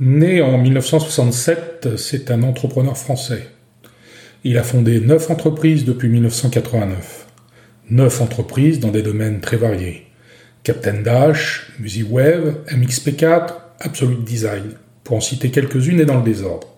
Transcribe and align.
Né 0.00 0.40
en 0.40 0.58
1967, 0.58 1.96
c'est 1.96 2.30
un 2.30 2.44
entrepreneur 2.44 2.96
français. 2.96 3.48
Il 4.44 4.56
a 4.56 4.62
fondé 4.62 5.00
neuf 5.00 5.28
entreprises 5.28 5.84
depuis 5.84 6.08
1989. 6.08 7.26
Neuf 7.90 8.20
entreprises 8.20 8.78
dans 8.78 8.92
des 8.92 9.02
domaines 9.02 9.40
très 9.40 9.56
variés. 9.56 10.06
Captain 10.62 11.02
Dash, 11.02 11.72
MusiWeb, 11.80 12.58
MXP4, 12.68 13.54
Absolute 13.80 14.22
Design, 14.22 14.74
pour 15.02 15.16
en 15.16 15.20
citer 15.20 15.50
quelques-unes 15.50 15.98
et 15.98 16.04
dans 16.04 16.18
le 16.18 16.24
désordre. 16.24 16.68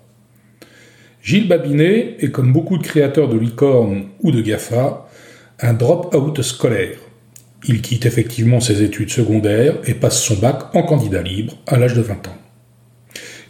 Gilles 1.23 1.47
Babinet 1.47 2.17
est, 2.21 2.31
comme 2.31 2.55
beaucoup 2.55 2.79
de 2.79 2.87
créateurs 2.87 3.29
de 3.29 3.39
licorne 3.39 4.05
ou 4.23 4.31
de 4.31 4.41
GAFA, 4.41 5.07
un 5.61 5.75
drop-out 5.75 6.41
scolaire. 6.41 6.97
Il 7.69 7.83
quitte 7.83 8.07
effectivement 8.07 8.61
ses 8.61 8.83
études 8.83 9.11
secondaires 9.11 9.77
et 9.85 9.93
passe 9.93 10.23
son 10.23 10.37
bac 10.37 10.75
en 10.75 10.85
candidat 10.85 11.21
libre 11.21 11.59
à 11.67 11.77
l'âge 11.77 11.93
de 11.93 12.01
20 12.01 12.29
ans. 12.29 12.39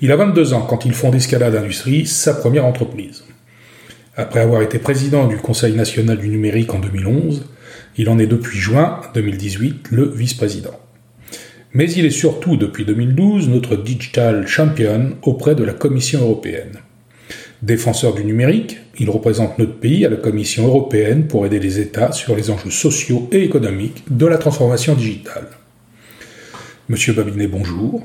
Il 0.02 0.10
a 0.12 0.16
22 0.16 0.54
ans 0.54 0.62
quand 0.62 0.86
il 0.86 0.94
fonde 0.94 1.14
Escalade 1.14 1.54
Industrie, 1.54 2.06
sa 2.06 2.32
première 2.32 2.64
entreprise. 2.64 3.22
Après 4.16 4.40
avoir 4.40 4.62
été 4.62 4.78
président 4.78 5.26
du 5.26 5.36
Conseil 5.36 5.74
national 5.74 6.16
du 6.16 6.30
numérique 6.30 6.72
en 6.72 6.78
2011, 6.78 7.44
il 7.98 8.08
en 8.08 8.18
est 8.18 8.26
depuis 8.26 8.58
juin 8.58 9.02
2018 9.12 9.88
le 9.90 10.08
vice-président. 10.08 10.80
Mais 11.74 11.92
il 11.92 12.06
est 12.06 12.10
surtout 12.10 12.56
depuis 12.56 12.86
2012 12.86 13.50
notre 13.50 13.76
digital 13.76 14.46
champion 14.46 15.18
auprès 15.20 15.54
de 15.54 15.64
la 15.64 15.74
Commission 15.74 16.22
européenne. 16.22 16.78
Défenseur 17.60 18.14
du 18.14 18.24
numérique, 18.24 18.78
il 18.98 19.10
représente 19.10 19.58
notre 19.58 19.78
pays 19.78 20.06
à 20.06 20.08
la 20.08 20.16
Commission 20.16 20.66
européenne 20.66 21.26
pour 21.26 21.44
aider 21.44 21.60
les 21.60 21.78
États 21.78 22.12
sur 22.12 22.34
les 22.34 22.50
enjeux 22.50 22.70
sociaux 22.70 23.28
et 23.32 23.44
économiques 23.44 24.04
de 24.10 24.24
la 24.24 24.38
transformation 24.38 24.94
digitale. 24.94 25.48
Monsieur 26.88 27.12
Babinet, 27.12 27.48
bonjour. 27.48 28.02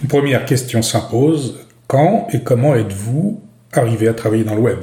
Une 0.00 0.08
première 0.08 0.44
question 0.44 0.80
s'impose. 0.80 1.56
Quand 1.88 2.28
et 2.32 2.40
comment 2.42 2.74
êtes-vous 2.76 3.42
arrivé 3.72 4.06
à 4.06 4.14
travailler 4.14 4.44
dans 4.44 4.54
le 4.54 4.60
web? 4.60 4.78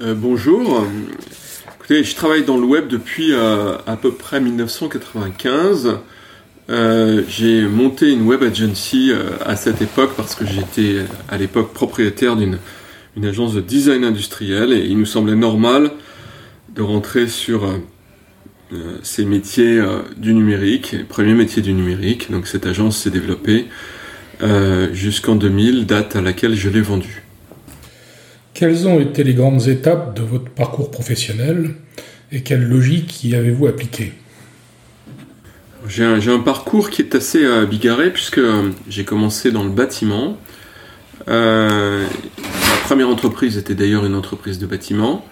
Euh, 0.00 0.14
Bonjour. 0.14 0.84
Écoutez, 1.76 2.04
je 2.04 2.14
travaille 2.14 2.44
dans 2.44 2.56
le 2.56 2.64
web 2.64 2.86
depuis 2.86 3.32
euh, 3.32 3.78
à 3.86 3.96
peu 3.96 4.12
près 4.12 4.40
1995. 4.40 5.98
Euh, 6.68 7.22
j'ai 7.28 7.62
monté 7.62 8.12
une 8.12 8.22
web 8.22 8.44
agency 8.44 9.10
à 9.44 9.56
cette 9.56 9.82
époque 9.82 10.12
parce 10.16 10.36
que 10.36 10.46
j'étais 10.46 11.04
à 11.28 11.36
l'époque 11.36 11.72
propriétaire 11.72 12.36
d'une 12.36 12.58
une 13.16 13.24
agence 13.24 13.54
de 13.54 13.62
design 13.62 14.04
industriel 14.04 14.74
et 14.74 14.84
il 14.84 14.98
nous 14.98 15.06
semblait 15.06 15.36
normal 15.36 15.90
de 16.74 16.82
rentrer 16.82 17.28
sur 17.28 17.66
ces 19.02 19.24
métiers 19.24 19.80
du 20.16 20.34
numérique, 20.34 20.92
les 20.92 21.04
premiers 21.04 21.34
métiers 21.34 21.62
du 21.62 21.72
numérique. 21.72 22.30
Donc 22.30 22.46
cette 22.46 22.66
agence 22.66 22.98
s'est 22.98 23.10
développée 23.10 23.66
jusqu'en 24.92 25.36
2000, 25.36 25.86
date 25.86 26.16
à 26.16 26.20
laquelle 26.20 26.54
je 26.54 26.68
l'ai 26.68 26.80
vendue. 26.80 27.22
Quelles 28.54 28.88
ont 28.88 28.98
été 29.00 29.22
les 29.22 29.34
grandes 29.34 29.68
étapes 29.68 30.16
de 30.16 30.22
votre 30.22 30.50
parcours 30.50 30.90
professionnel 30.90 31.74
et 32.32 32.42
quelle 32.42 32.64
logique 32.64 33.22
y 33.22 33.34
avez-vous 33.34 33.66
appliqué 33.66 34.12
j'ai 35.88 36.04
un, 36.04 36.38
parcours 36.40 36.90
qui 36.90 37.02
est 37.02 37.14
assez 37.14 37.44
euh, 37.44 37.64
bigarré 37.64 38.10
puisque 38.10 38.38
euh, 38.38 38.70
j'ai 38.88 39.04
commencé 39.04 39.52
dans 39.52 39.62
le 39.62 39.70
bâtiment. 39.70 40.36
Euh, 41.28 42.04
ma 42.38 42.76
première 42.84 43.08
entreprise 43.08 43.56
était 43.56 43.74
d'ailleurs 43.74 44.04
une 44.04 44.14
entreprise 44.14 44.58
de 44.58 44.66
bâtiment. 44.66 45.24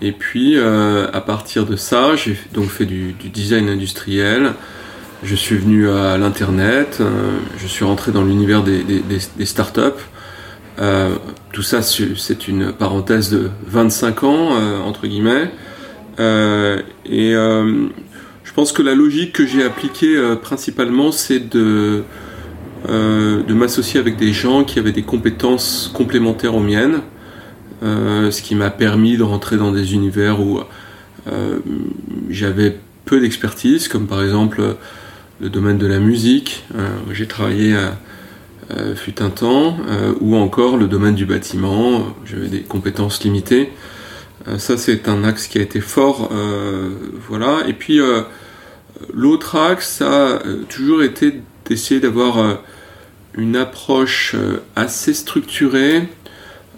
Et 0.00 0.12
puis 0.12 0.58
à 0.58 1.20
partir 1.20 1.66
de 1.66 1.76
ça, 1.76 2.14
j'ai 2.16 2.36
donc 2.54 2.68
fait 2.68 2.86
du, 2.86 3.14
design 3.32 3.68
industriel. 3.68 4.52
Je 5.24 5.34
suis 5.34 5.56
venu 5.56 5.88
à 5.90 6.16
l'internet. 6.18 7.02
je 7.58 7.66
suis 7.66 7.84
rentré 7.84 8.12
dans 8.12 8.22
l'univers 8.22 8.62
des, 8.62 9.46
startups. 9.46 10.04
Euh, 10.80 11.16
tout 11.52 11.62
ça, 11.62 11.82
c'est 11.82 12.48
une 12.48 12.72
parenthèse 12.72 13.30
de 13.30 13.50
25 13.66 14.24
ans, 14.24 14.48
euh, 14.52 14.80
entre 14.80 15.06
guillemets. 15.06 15.50
Euh, 16.20 16.80
et 17.04 17.32
je 17.32 18.52
pense 18.54 18.72
que 18.72 18.82
la 18.82 18.94
logique 18.94 19.32
que 19.32 19.46
j'ai 19.46 19.64
appliquée 19.64 20.16
principalement, 20.42 21.12
c'est 21.12 21.48
de, 21.48 22.02
de 22.88 23.54
m'associer 23.54 24.00
avec 24.00 24.16
des 24.16 24.32
gens 24.32 24.64
qui 24.64 24.78
avaient 24.78 24.92
des 24.92 25.02
compétences 25.02 25.90
complémentaires 25.94 26.54
aux 26.54 26.60
miennes, 26.60 27.00
ce 27.82 28.42
qui 28.42 28.54
m'a 28.54 28.70
permis 28.70 29.16
de 29.16 29.22
rentrer 29.22 29.56
dans 29.56 29.72
des 29.72 29.94
univers 29.94 30.40
où 30.40 30.60
j'avais 32.30 32.76
peu 33.04 33.20
d'expertise, 33.20 33.88
comme 33.88 34.06
par 34.06 34.22
exemple 34.22 34.76
le 35.40 35.48
domaine 35.50 35.78
de 35.78 35.86
la 35.86 35.98
musique. 35.98 36.64
j'ai 37.12 37.26
travaillé 37.26 37.76
euh, 38.70 38.94
fut 38.94 39.22
un 39.22 39.30
temps, 39.30 39.78
euh, 39.88 40.12
ou 40.20 40.36
encore 40.36 40.76
le 40.76 40.88
domaine 40.88 41.14
du 41.14 41.24
bâtiment, 41.24 42.14
j'avais 42.26 42.48
des 42.48 42.60
compétences 42.60 43.24
limitées. 43.24 43.72
Euh, 44.46 44.58
ça 44.58 44.76
c'est 44.76 45.08
un 45.08 45.24
axe 45.24 45.46
qui 45.46 45.58
a 45.58 45.62
été 45.62 45.80
fort, 45.80 46.30
voilà. 47.28 47.66
Et 47.66 47.72
puis 47.72 47.98
l'autre 49.14 49.56
axe 49.56 49.88
ça 49.98 50.36
a 50.36 50.40
toujours 50.68 51.02
été 51.02 51.40
d'essayer 51.64 51.98
d'avoir 51.98 52.60
une 53.34 53.56
approche 53.56 54.36
assez 54.76 55.14
structurée 55.14 56.02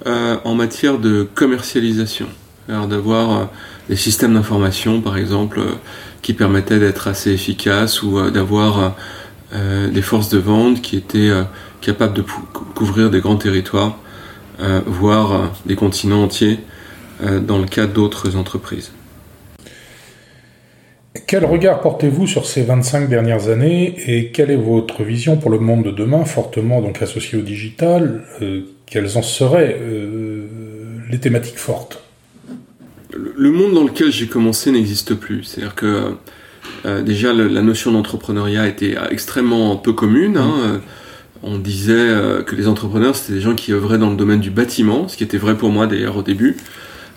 en 0.07 0.55
matière 0.55 0.99
de 0.99 1.27
commercialisation. 1.35 2.27
D'avoir 2.69 3.51
des 3.89 3.97
systèmes 3.97 4.35
d'information 4.35 5.01
par 5.01 5.17
exemple 5.17 5.61
qui 6.23 6.35
permettaient 6.35 6.79
d'être 6.79 7.09
assez 7.09 7.33
efficaces 7.33 8.03
ou 8.03 8.31
d'avoir 8.31 8.95
des 9.53 10.03
forces 10.03 10.29
de 10.29 10.39
vente 10.39 10.81
qui 10.81 10.97
étaient 10.97 11.33
capable 11.81 12.15
de 12.15 12.25
couvrir 12.75 13.11
des 13.11 13.21
grands 13.21 13.37
territoires, 13.37 13.99
euh, 14.61 14.81
voire 14.87 15.33
euh, 15.33 15.47
des 15.67 15.75
continents 15.75 16.23
entiers, 16.23 16.59
euh, 17.23 17.41
dans 17.41 17.59
le 17.59 17.67
cas 17.67 17.87
d'autres 17.87 18.37
entreprises. 18.37 18.93
Quel 21.27 21.45
regard 21.45 21.81
portez-vous 21.81 22.27
sur 22.27 22.47
ces 22.47 22.63
25 22.63 23.09
dernières 23.09 23.49
années 23.49 23.97
et 24.07 24.31
quelle 24.31 24.51
est 24.51 24.57
votre 24.57 25.03
vision 25.03 25.37
pour 25.37 25.51
le 25.51 25.59
monde 25.59 25.85
de 25.85 25.91
demain, 25.91 26.25
fortement 26.25 26.81
donc 26.81 27.03
associé 27.03 27.39
au 27.39 27.43
digital 27.43 28.25
Quelles 28.91 29.17
en 29.17 29.23
seraient 29.23 29.81
les 31.11 31.19
thématiques 31.19 31.59
fortes 31.59 32.03
Le 33.13 33.51
monde 33.51 33.73
dans 33.73 33.85
lequel 33.85 34.11
j'ai 34.11 34.27
commencé 34.27 34.73
n'existe 34.73 35.15
plus. 35.15 35.45
C'est-à-dire 35.45 35.75
que 35.75 36.15
déjà 37.03 37.33
la 37.33 37.63
notion 37.63 37.93
d'entrepreneuriat 37.93 38.67
était 38.67 38.97
extrêmement 39.11 39.77
peu 39.77 39.93
commune. 39.93 40.37
Hein, 40.37 40.81
on 41.43 41.59
disait 41.59 41.95
euh, 41.95 42.43
que 42.43 42.55
les 42.55 42.69
entrepreneurs, 42.69 43.17
c'était 43.17 43.35
des 43.35 43.41
gens 43.41 43.55
qui 43.55 43.73
œuvraient 43.73 43.99
dans 43.99 44.11
le 44.11 44.17
domaine 44.17 44.41
du 44.41 44.51
bâtiment, 44.51 45.09
ce 45.09 45.17
qui 45.17 45.25
était 45.25 45.39
vrai 45.39 45.57
pour 45.57 45.71
moi 45.71 45.87
d'ailleurs 45.87 46.17
au 46.17 46.23
début. 46.23 46.57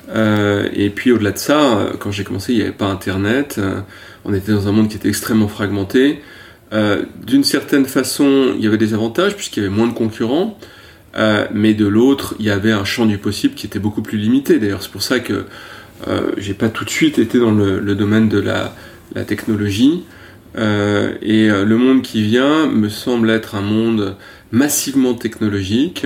Euh, 0.09 0.69
et 0.73 0.89
puis 0.89 1.11
au-delà 1.11 1.31
de 1.31 1.37
ça, 1.37 1.77
euh, 1.77 1.93
quand 1.99 2.11
j'ai 2.11 2.23
commencé, 2.23 2.53
il 2.53 2.57
n'y 2.57 2.61
avait 2.61 2.71
pas 2.71 2.87
Internet. 2.87 3.59
on 4.25 4.33
était 4.33 4.51
dans 4.51 4.67
un 4.67 4.71
monde 4.71 4.87
qui 4.89 4.95
était 4.95 5.09
extrêmement 5.09 5.47
fragmenté. 5.47 6.21
D'une 7.27 7.43
certaine 7.43 7.85
façon, 7.85 8.53
il 8.55 8.63
y 8.63 8.67
avait 8.67 8.79
des 8.79 8.95
avantages 8.95 9.35
puisqu'il 9.35 9.61
y 9.61 9.65
avait 9.65 9.75
moins 9.75 9.85
de 9.85 9.93
concurrents. 9.93 10.57
Mais 11.53 11.73
de 11.73 11.85
l'autre, 11.85 12.35
il 12.39 12.45
y 12.45 12.49
avait 12.49 12.71
un 12.71 12.85
champ 12.85 13.05
du 13.05 13.17
possible 13.17 13.53
qui 13.53 13.65
était 13.67 13.79
beaucoup 13.79 14.01
plus 14.01 14.17
limité. 14.17 14.59
D'ailleurs, 14.59 14.81
c'est 14.81 14.91
pour 14.91 15.03
ça 15.03 15.19
que 15.19 15.45
j'ai 16.37 16.53
pas 16.53 16.69
tout 16.69 16.85
de 16.85 16.89
suite 16.89 17.19
été 17.19 17.39
dans 17.39 17.51
le, 17.51 17.95
domaine 17.95 18.29
de 18.29 18.39
la, 18.39 18.75
la 19.15 19.23
technologie. 19.23 20.03
Euh, 20.57 21.13
et 21.21 21.49
euh, 21.49 21.65
le 21.65 21.77
monde 21.77 22.01
qui 22.03 22.21
vient 22.21 22.67
me 22.67 22.89
semble 22.89 23.29
être 23.29 23.55
un 23.55 23.61
monde 23.61 24.15
massivement 24.51 25.13
technologique. 25.13 26.05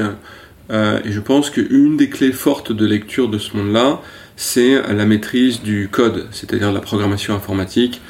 Euh, 0.72 1.00
et 1.04 1.12
je 1.12 1.20
pense 1.20 1.50
qu'une 1.50 1.98
des 1.98 2.10
clés 2.10 2.32
fortes 2.32 2.72
de 2.72 2.86
lecture 2.86 3.30
de 3.30 3.38
ce 3.38 3.56
monde-là, 3.56 4.02
c'est 4.36 4.82
la 4.94 5.06
maîtrise 5.06 5.62
du 5.62 5.90
code, 5.92 6.28
c'est-à-dire 6.32 6.72
la 6.72 6.80
programmation 6.80 7.34
informatique. 7.34 8.02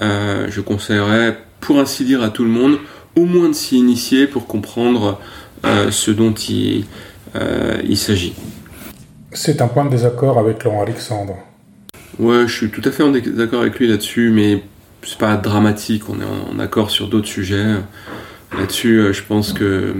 je 0.00 0.60
conseillerais, 0.60 1.38
pour 1.60 1.78
ainsi 1.78 2.04
dire, 2.04 2.20
à 2.20 2.30
tout 2.30 2.42
le 2.42 2.50
monde, 2.50 2.78
au 3.14 3.26
moins 3.26 3.48
de 3.48 3.54
s'y 3.54 3.76
initier 3.76 4.26
pour 4.26 4.48
comprendre 4.48 5.20
ce 5.64 6.10
dont 6.10 6.32
il, 6.32 6.84
il 7.84 7.96
s'agit. 7.96 8.34
C'est 9.32 9.60
un 9.60 9.68
point 9.68 9.84
de 9.84 9.90
désaccord 9.90 10.38
avec 10.38 10.64
Laurent 10.64 10.82
Alexandre. 10.82 11.36
Ouais, 12.18 12.48
je 12.48 12.52
suis 12.52 12.70
tout 12.70 12.82
à 12.84 12.90
fait 12.90 13.02
en 13.02 13.10
désaccord 13.10 13.60
avec 13.60 13.78
lui 13.78 13.86
là-dessus, 13.86 14.30
mais 14.30 14.62
c'est 15.02 15.18
pas 15.18 15.36
dramatique, 15.36 16.08
on 16.08 16.20
est 16.20 16.24
en, 16.24 16.58
accord 16.58 16.90
sur 16.90 17.08
d'autres 17.08 17.28
sujets. 17.28 17.76
Là-dessus, 18.56 18.98
euh, 18.98 19.12
je 19.12 19.22
pense 19.22 19.52
que 19.52 19.94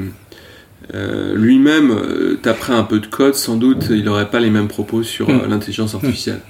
euh, 0.95 1.35
lui-même 1.37 1.91
euh, 1.91 2.39
taperait 2.43 2.75
un 2.75 2.83
peu 2.83 2.99
de 2.99 3.07
code, 3.07 3.35
sans 3.35 3.57
doute, 3.57 3.87
il 3.91 4.05
n'aurait 4.05 4.31
pas 4.31 4.41
les 4.41 4.51
mêmes 4.51 4.69
propos 4.69 5.03
sur 5.03 5.29
hmm. 5.29 5.49
l'intelligence 5.49 5.95
artificielle. 5.95 6.41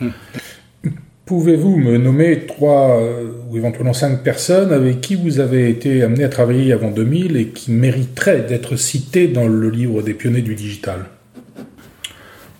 Pouvez-vous 1.29 1.77
me 1.77 1.99
nommer 1.99 2.47
trois 2.47 3.03
ou 3.51 3.57
éventuellement 3.59 3.93
cinq 3.93 4.23
personnes 4.23 4.73
avec 4.73 5.03
qui 5.03 5.15
vous 5.15 5.41
avez 5.41 5.69
été 5.69 6.03
amené 6.03 6.25
à 6.25 6.31
travailler 6.31 6.73
avant 6.73 6.91
2000 6.91 7.37
et 7.37 7.49
qui 7.49 7.71
mériteraient 7.71 8.47
d'être 8.49 8.77
citées 8.77 9.29
dans 9.29 9.47
le 9.47 9.69
livre 9.69 10.01
des 10.01 10.15
pionniers 10.15 10.41
du 10.41 10.55
digital? 10.55 11.05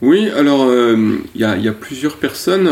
Oui, 0.03 0.29
alors 0.37 0.71
il 0.71 1.41
y, 1.41 1.45
a 1.45 1.73
plusieurs 1.73 2.19
personnes. 2.19 2.69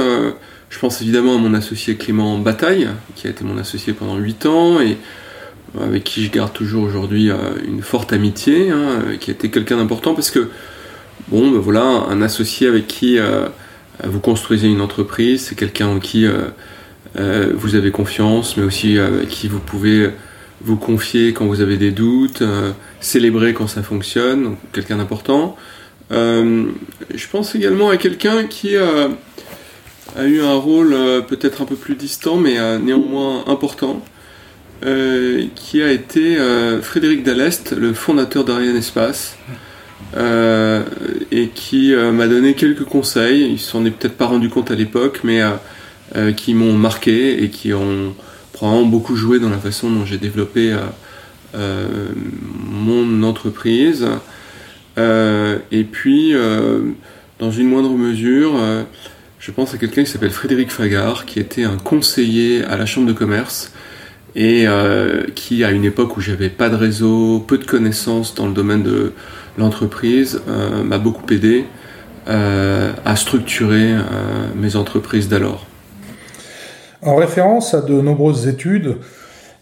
Je 0.69 0.79
pense 0.79 1.01
évidemment 1.01 1.37
à 1.37 1.39
mon 1.39 1.55
associé 1.55 1.97
Clément 1.97 2.37
Bataille, 2.37 2.89
qui 3.15 3.27
a 3.27 3.31
été 3.31 3.43
mon 3.43 3.57
associé 3.57 3.95
pendant 3.95 4.19
8 4.19 4.45
ans, 4.45 4.83
et 4.83 4.99
avec 5.81 6.05
qui 6.05 6.23
je 6.23 6.31
garde 6.31 6.53
toujours 6.53 6.85
aujourd'hui 6.85 7.31
une 7.67 7.81
forte 7.81 8.13
amitié, 8.13 8.69
hein, 8.69 9.01
qui 9.19 9.31
a 9.31 9.33
été 9.33 9.49
quelqu'un 9.49 9.79
d'important 9.79 10.13
parce 10.13 10.31
que, 10.31 10.51
bon, 11.29 11.51
ben 11.51 11.59
voilà, 11.59 11.81
un 11.81 12.21
associé 12.21 12.69
avec 12.69 12.87
qui 12.87 13.19
vous 14.05 14.21
construisez 14.21 14.69
une 14.69 14.81
entreprise, 14.81 15.47
c'est 15.47 15.55
quelqu'un 15.55 15.89
en 15.89 15.99
qui 15.99 16.27
vous 17.15 17.75
avez 17.75 17.91
confiance, 17.91 18.57
mais 18.57 18.65
aussi 18.65 18.99
avec 18.99 19.29
qui 19.29 19.49
vous 19.49 19.59
pouvez 19.59 20.11
vous 20.61 20.77
confier 20.77 21.33
quand 21.33 21.47
vous 21.47 21.61
avez 21.61 21.77
des 21.77 21.91
doutes, 21.91 22.43
célébrer 23.01 23.55
quand 23.55 23.67
ça 23.67 23.83
fonctionne, 23.83 24.57
quelqu'un 24.73 24.97
d'important. 24.97 25.57
je 26.11 27.29
pense 27.31 27.55
également 27.55 27.89
à 27.89 27.97
quelqu'un 27.97 28.45
qui 28.45 28.77
a 30.17 30.25
eu 30.25 30.41
un 30.41 30.55
rôle 30.55 30.93
euh, 30.93 31.21
peut-être 31.21 31.63
un 31.63 31.65
peu 31.65 31.77
plus 31.77 31.95
distant, 31.95 32.37
mais 32.37 32.59
euh, 32.59 32.79
néanmoins 32.79 33.45
important, 33.47 34.03
euh, 34.85 35.45
qui 35.55 35.83
a 35.83 35.91
été 35.91 36.37
Frédéric 36.83 37.23
Dallest, 37.23 37.73
le 37.73 37.95
fondateur 37.95 38.45
d'Ariane 38.45 38.77
Espace, 38.77 39.37
et 40.15 41.49
qui 41.55 41.95
m'a 41.95 42.27
donné 42.27 42.55
quelques 42.55 42.85
conseils. 42.85 43.51
Il 43.51 43.59
s'en 43.59 43.85
est 43.85 43.91
peut-être 43.91 44.17
pas 44.17 44.27
rendu 44.27 44.49
compte 44.49 44.71
à 44.71 44.75
l'époque, 44.75 45.21
mais 45.25 45.43
qui 46.37 46.55
m'ont 46.55 46.73
marqué 46.73 47.43
et 47.43 47.51
qui 47.51 47.73
ont 47.73 48.15
probablement 48.53 48.87
beaucoup 48.87 49.17
joué 49.17 49.39
dans 49.39 49.51
la 49.51 49.59
façon 49.59 49.91
dont 49.91 50.05
j'ai 50.05 50.19
développé 50.19 50.75
mon 51.55 53.23
entreprise. 53.23 54.07
et 54.97 55.85
puis, 55.91 56.35
dans 57.39 57.51
une 57.51 57.69
moindre 57.69 57.91
mesure, 57.91 58.55
je 59.39 59.53
pense 59.53 59.75
à 59.75 59.79
quelqu'un 59.79 60.03
qui 60.03 60.11
s'appelle 60.11 60.31
Frédéric 60.31 60.71
Fagard, 60.73 61.25
qui 61.25 61.39
était 61.39 61.65
un 61.65 61.77
conseiller 61.77 62.65
à 62.65 62.77
la 62.77 62.87
Chambre 62.87 63.07
de 63.07 63.13
commerce 63.13 63.73
et 64.35 64.67
euh, 64.67 65.25
qui, 65.35 65.63
à 65.63 65.71
une 65.71 65.85
époque 65.85 66.17
où 66.17 66.21
j'avais 66.21 66.49
pas 66.49 66.69
de 66.69 66.75
réseau, 66.75 67.39
peu 67.41 67.57
de 67.57 67.65
connaissances 67.65 68.35
dans 68.35 68.47
le 68.47 68.53
domaine 68.53 68.83
de 68.83 69.13
l'entreprise, 69.59 70.41
euh, 70.49 70.83
m'a 70.83 70.99
beaucoup 70.99 71.33
aidé 71.33 71.65
euh, 72.29 72.93
à 73.05 73.17
structurer 73.17 73.95
mes 74.57 74.77
entreprises 74.77 75.29
d'alors. 75.29 75.67
En 77.03 77.17
référence 77.17 77.75
à 77.75 77.83
de 77.83 78.01
nombreuses 78.01 78.49
études, 78.49 78.97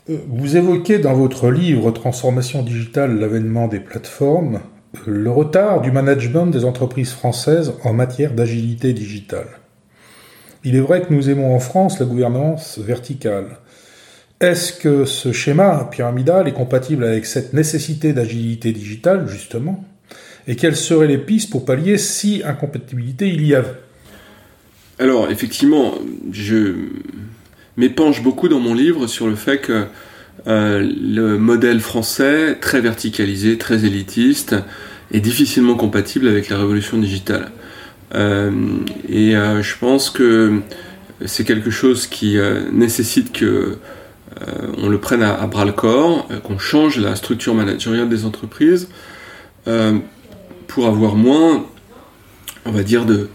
vous 0.08 0.56
évoquez 0.56 0.98
dans 0.98 1.14
votre 1.14 1.50
livre 1.50 1.90
Transformation 1.90 2.62
digitale, 2.62 3.18
l'avènement 3.18 3.68
des 3.68 3.80
plateformes, 3.80 4.60
le 5.06 5.30
retard 5.30 5.80
du 5.80 5.90
management 5.90 6.46
des 6.46 6.64
entreprises 6.64 7.12
françaises 7.12 7.74
en 7.84 7.92
matière 7.92 8.32
d'agilité 8.32 8.92
digitale. 8.92 9.48
Il 10.62 10.76
est 10.76 10.80
vrai 10.80 11.02
que 11.02 11.12
nous 11.12 11.28
aimons 11.28 11.54
en 11.54 11.58
France 11.58 12.00
la 12.00 12.06
gouvernance 12.06 12.78
verticale. 12.78 13.58
Est-ce 14.44 14.74
que 14.74 15.06
ce 15.06 15.32
schéma 15.32 15.88
pyramidal 15.90 16.46
est 16.46 16.52
compatible 16.52 17.04
avec 17.04 17.24
cette 17.24 17.54
nécessité 17.54 18.12
d'agilité 18.12 18.72
digitale, 18.72 19.26
justement? 19.26 19.82
Et 20.46 20.54
quelles 20.54 20.76
seraient 20.76 21.06
les 21.06 21.16
pistes 21.16 21.48
pour 21.48 21.64
pallier 21.64 21.96
si 21.96 22.42
incompatibilité 22.44 23.26
il 23.26 23.46
y 23.46 23.54
avait? 23.54 23.72
Alors, 24.98 25.30
effectivement, 25.30 25.94
je 26.30 26.74
m'épanche 27.78 28.22
beaucoup 28.22 28.48
dans 28.48 28.60
mon 28.60 28.74
livre 28.74 29.06
sur 29.06 29.28
le 29.28 29.34
fait 29.34 29.62
que 29.62 29.86
euh, 30.46 30.86
le 31.00 31.38
modèle 31.38 31.80
français, 31.80 32.58
très 32.60 32.82
verticalisé, 32.82 33.56
très 33.56 33.86
élitiste, 33.86 34.56
est 35.10 35.20
difficilement 35.20 35.74
compatible 35.74 36.28
avec 36.28 36.50
la 36.50 36.58
révolution 36.58 36.98
digitale. 36.98 37.50
Euh, 38.14 38.50
et 39.08 39.34
euh, 39.36 39.62
je 39.62 39.78
pense 39.78 40.10
que 40.10 40.60
c'est 41.24 41.44
quelque 41.44 41.70
chose 41.70 42.06
qui 42.06 42.36
nécessite 42.72 43.32
que 43.32 43.78
on 44.78 44.88
le 44.88 44.98
prenne 44.98 45.22
à, 45.22 45.46
bras 45.46 45.64
le 45.64 45.72
corps, 45.72 46.26
qu'on 46.42 46.58
change 46.58 46.98
la 46.98 47.14
structure 47.16 47.54
managériale 47.54 48.08
des 48.08 48.24
entreprises 48.24 48.88
pour 50.66 50.86
avoir 50.86 51.14
moins, 51.14 51.64
on 52.64 52.72
va 52.72 52.82
dire, 52.82 53.04
de, 53.04 53.28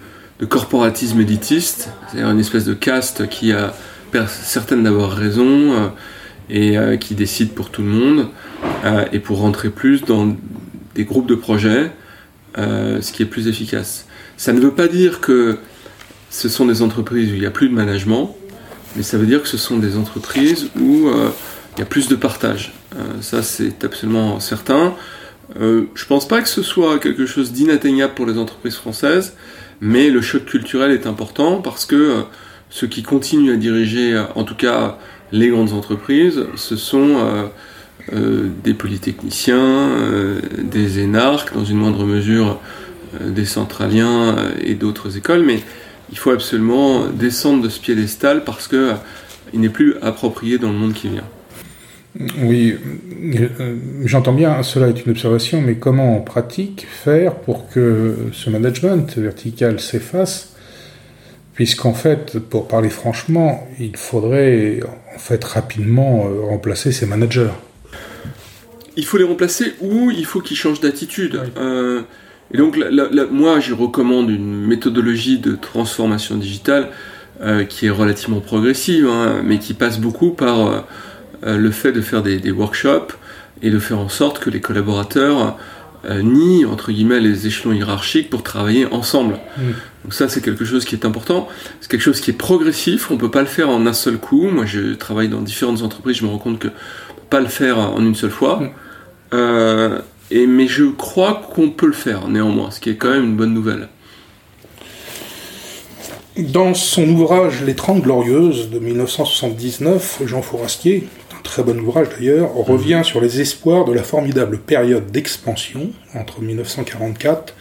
corporatisme 0.48 1.20
élitiste, 1.20 1.90
c'est-à-dire 2.08 2.30
une 2.30 2.40
espèce 2.40 2.66
de 2.66 2.74
caste 2.74 3.28
qui 3.30 3.52
a 3.52 3.74
certaines 4.28 4.84
d'avoir 4.84 5.12
raison 5.12 5.92
et 6.50 6.78
qui 7.00 7.16
décide 7.16 7.52
pour 7.52 7.70
tout 7.70 7.82
le 7.82 7.90
monde, 7.90 8.28
et 9.12 9.20
pour 9.20 9.40
rentrer 9.40 9.70
plus 9.70 10.04
dans 10.04 10.36
des 10.96 11.06
groupes 11.06 11.28
de 11.28 11.36
projets, 11.36 11.92
ce 12.58 13.12
qui 13.12 13.24
est 13.24 13.28
plus 13.28 13.48
efficace. 13.48 14.06
Ça 14.38 14.54
ne 14.54 14.60
veut 14.60 14.72
pas 14.72 14.88
dire 14.88 15.20
que 15.20 15.58
ce 16.30 16.48
sont 16.48 16.66
des 16.66 16.82
entreprises 16.82 17.32
où 17.32 17.34
il 17.34 17.42
n'y 17.42 17.46
a 17.46 17.52
plus 17.52 17.70
de 17.70 17.74
management, 17.74 18.36
mais 18.96 19.04
ça 19.04 19.18
veut 19.18 19.26
dire 19.26 19.42
que 19.42 19.48
ce 19.48 19.58
sont 19.58 19.78
des 19.78 19.98
entreprises 19.98 20.70
où 20.80 21.08
euh, 21.08 21.30
il 21.76 21.80
y 21.80 21.84
a 21.84 21.86
plus 21.86 22.08
de 22.08 22.16
partage. 22.16 22.74
Euh, 22.96 23.22
ça, 23.22 23.44
c'est 23.44 23.84
absolument 23.84 24.40
certain. 24.40 24.96
Euh, 25.60 25.86
je 25.96 26.06
pense 26.06 26.28
pas 26.28 26.42
que 26.42 26.50
ce 26.50 26.62
soit 26.62 27.00
quelque 27.00 27.26
chose 27.26 27.52
d'inatteignable 27.52 28.14
pour 28.14 28.26
les 28.26 28.38
entreprises 28.38 28.76
françaises, 28.76 29.36
mais 29.82 30.10
le 30.10 30.22
choc 30.22 30.46
culturel 30.46 30.92
est 30.92 31.08
important 31.08 31.62
parce 31.62 31.86
que 31.86 32.24
ceux 32.70 32.88
qui 32.88 33.02
continuent 33.02 33.54
à 33.54 33.58
diriger, 33.58 34.22
en 34.36 34.44
tout 34.44 34.56
cas 34.56 34.98
les 35.32 35.50
grandes 35.50 35.74
entreprises, 35.74 36.46
ce 36.56 36.76
sont 36.76 37.50
des 38.12 38.74
polytechniciens, 38.74 39.90
des 40.58 41.00
énarques, 41.00 41.54
dans 41.54 41.66
une 41.66 41.78
moindre 41.78 42.06
mesure 42.06 42.60
euh, 43.20 43.32
des 43.32 43.46
centraliens 43.46 44.38
euh, 44.38 44.52
et 44.62 44.76
d'autres 44.76 45.18
écoles, 45.18 45.42
mais 45.44 45.64
il 46.12 46.18
faut 46.18 46.32
absolument 46.32 47.08
descendre 47.08 47.64
de 47.64 47.70
ce 47.70 47.80
piédestal 47.80 48.44
parce 48.44 48.68
que 48.68 48.76
euh, 48.76 48.94
il 49.54 49.60
n'est 49.62 49.70
plus 49.70 49.96
approprié 50.02 50.58
dans 50.58 50.72
le 50.72 50.78
monde 50.78 50.94
qui 50.94 51.10
vient. 51.10 51.28
Oui, 52.42 52.76
j'entends 54.04 54.34
bien, 54.34 54.64
cela 54.64 54.90
est 54.90 55.06
une 55.06 55.12
observation, 55.12 55.62
mais 55.62 55.76
comment 55.76 56.18
en 56.18 56.22
pratique 56.22 56.88
faire 56.90 57.36
pour 57.36 57.70
que 57.70 58.16
ce 58.34 58.50
management 58.50 59.16
vertical 59.18 59.80
s'efface? 59.80 60.56
Puisqu'en 61.54 61.94
fait, 61.94 62.40
pour 62.40 62.68
parler 62.68 62.90
franchement, 62.90 63.68
il 63.80 63.96
faudrait 63.96 64.80
en 65.16 65.20
fait 65.20 65.44
rapidement 65.44 66.28
remplacer 66.50 66.92
ces 66.92 67.06
managers. 67.06 67.52
Il 68.96 69.06
faut 69.06 69.18
les 69.18 69.24
remplacer 69.24 69.74
ou 69.82 70.10
il 70.10 70.26
faut 70.26 70.42
qu'ils 70.42 70.58
changent 70.58 70.82
d'attitude. 70.82 71.40
Et 72.52 72.58
donc, 72.58 72.78
moi, 73.32 73.60
je 73.60 73.74
recommande 73.74 74.30
une 74.30 74.66
méthodologie 74.66 75.38
de 75.38 75.56
transformation 75.56 76.36
digitale 76.36 76.90
euh, 77.42 77.64
qui 77.64 77.86
est 77.86 77.92
relativement 77.92 78.40
progressive, 78.40 79.08
hein, 79.08 79.42
mais 79.44 79.60
qui 79.60 79.74
passe 79.74 80.00
beaucoup 80.00 80.32
par 80.32 80.68
euh, 80.68 80.80
euh, 81.46 81.58
le 81.58 81.72
fait 81.72 81.92
de 81.92 82.02
faire 82.02 82.24
des, 82.24 82.52
workshops 82.52 83.14
et 83.62 83.70
de 83.70 83.80
faire 83.80 84.00
en 84.00 84.10
sorte 84.10 84.40
que 84.40 84.50
les 84.50 84.62
collaborateurs 84.62 85.58
nient, 86.10 86.66
entre 86.66 86.94
guillemets, 86.94 87.20
les 87.20 87.46
échelons 87.46 87.74
hiérarchiques 87.74 88.30
pour 88.30 88.42
travailler 88.42 88.86
ensemble. 88.86 89.38
Mm. 89.58 89.62
Donc 90.04 90.14
ça, 90.14 90.30
c'est 90.30 90.40
quelque 90.40 90.64
chose 90.64 90.86
qui 90.86 90.96
est 90.96 91.06
important. 91.06 91.50
C'est 91.82 91.92
quelque 91.92 92.02
chose 92.02 92.22
qui 92.22 92.32
est 92.32 92.38
progressif. 92.38 93.12
On 93.12 93.16
ne 93.16 93.20
peut 93.20 93.32
pas 93.32 93.42
le 93.42 93.48
faire 93.48 93.70
en 93.70 93.86
un 93.86 93.92
seul 93.92 94.18
coup. 94.18 94.48
Moi, 94.48 94.66
je 94.66 94.94
travaille 94.94 95.28
dans 95.28 95.42
différentes 95.42 95.82
entreprises. 95.82 96.18
Je 96.18 96.26
me 96.26 96.30
rends 96.30 96.38
compte 96.38 96.58
que 96.58 96.70
peut 96.70 96.74
pas 97.30 97.42
le 97.42 97.48
faire 97.48 97.80
en 97.80 98.00
une 98.00 98.16
seule 98.16 98.32
fois. 98.32 98.62
Mm. 99.32 100.00
Et, 100.32 100.46
mais 100.46 100.68
je 100.68 100.86
crois 100.86 101.42
qu'on 101.54 101.70
peut 101.72 101.88
le 101.88 101.94
faire 101.94 102.28
néanmoins, 102.28 102.72
ce 102.72 102.80
qui 102.80 102.90
est 102.92 102.98
quand 102.98 103.10
même 103.10 103.26
une 103.26 103.36
bonne 103.36 103.54
nouvelle. 103.54 103.90
Dans 106.38 106.74
son 106.74 107.10
ouvrage 107.10 107.64
Les 107.64 107.76
Trente 107.76 108.02
Glorieuses 108.02 108.70
de 108.70 108.80
1979, 108.80 110.22
Jean 110.26 110.42
Fourastier, 110.42 111.08
un 111.38 111.42
très 111.42 111.64
bon 111.64 111.78
ouvrage 111.80 112.08
d'ailleurs, 112.10 112.54
revient 112.54 113.02
sur 113.04 113.20
les 113.20 113.42
espoirs 113.42 113.84
de 113.84 113.92
la 113.92 114.04
formidable 114.04 114.60
période 114.60 115.12
d'expansion 115.12 115.90
entre 116.16 116.42
1944 116.42 117.54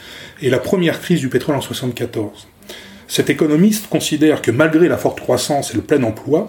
et 0.43 0.51
la 0.51 0.59
première 0.59 1.01
crise 1.01 1.21
du 1.21 1.29
pétrole 1.29 1.57
en 1.57 1.59
1974. 1.59 2.47
Cet 3.09 3.31
économiste 3.31 3.89
considère 3.89 4.43
que 4.43 4.51
malgré 4.51 4.87
la 4.87 4.99
forte 4.99 5.21
croissance 5.21 5.73
et 5.73 5.77
le 5.77 5.83
plein 5.83 6.03
emploi 6.03 6.49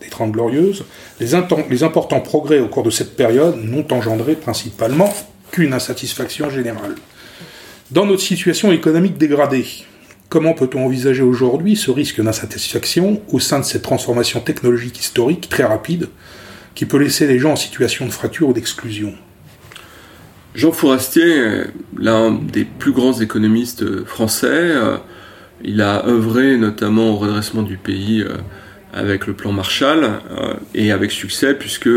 des 0.00 0.08
Trente 0.08 0.32
Glorieuses, 0.32 0.84
les, 1.20 1.30
les 1.70 1.82
importants 1.84 2.20
progrès 2.20 2.58
au 2.58 2.68
cours 2.68 2.82
de 2.82 2.90
cette 2.90 3.16
période 3.16 3.56
n'ont 3.62 3.86
engendré 3.90 4.34
principalement 4.34 5.14
qu'une 5.54 5.72
insatisfaction 5.72 6.50
générale. 6.50 6.96
Dans 7.92 8.06
notre 8.06 8.22
situation 8.22 8.72
économique 8.72 9.18
dégradée, 9.18 9.64
comment 10.28 10.52
peut-on 10.52 10.84
envisager 10.84 11.22
aujourd'hui 11.22 11.76
ce 11.76 11.92
risque 11.92 12.20
d'insatisfaction 12.20 13.22
au 13.28 13.38
sein 13.38 13.60
de 13.60 13.64
cette 13.64 13.82
transformation 13.82 14.40
technologique 14.40 14.98
historique 14.98 15.48
très 15.48 15.62
rapide 15.62 16.08
qui 16.74 16.86
peut 16.86 16.96
laisser 16.96 17.28
les 17.28 17.38
gens 17.38 17.52
en 17.52 17.56
situation 17.56 18.04
de 18.04 18.10
fracture 18.10 18.48
ou 18.48 18.52
d'exclusion? 18.52 19.14
Jean 20.56 20.72
Fourastier, 20.72 21.62
l'un 21.96 22.32
des 22.32 22.64
plus 22.64 22.92
grands 22.92 23.20
économistes 23.20 24.04
français, 24.06 24.72
il 25.62 25.80
a 25.82 26.04
œuvré 26.04 26.56
notamment 26.56 27.10
au 27.10 27.16
redressement 27.16 27.62
du 27.62 27.76
pays 27.76 28.22
euh, 28.22 28.38
avec 28.92 29.28
le 29.28 29.34
plan 29.34 29.52
Marshall 29.52 30.04
euh, 30.04 30.54
et 30.74 30.90
avec 30.90 31.12
succès 31.12 31.54
puisque 31.54 31.88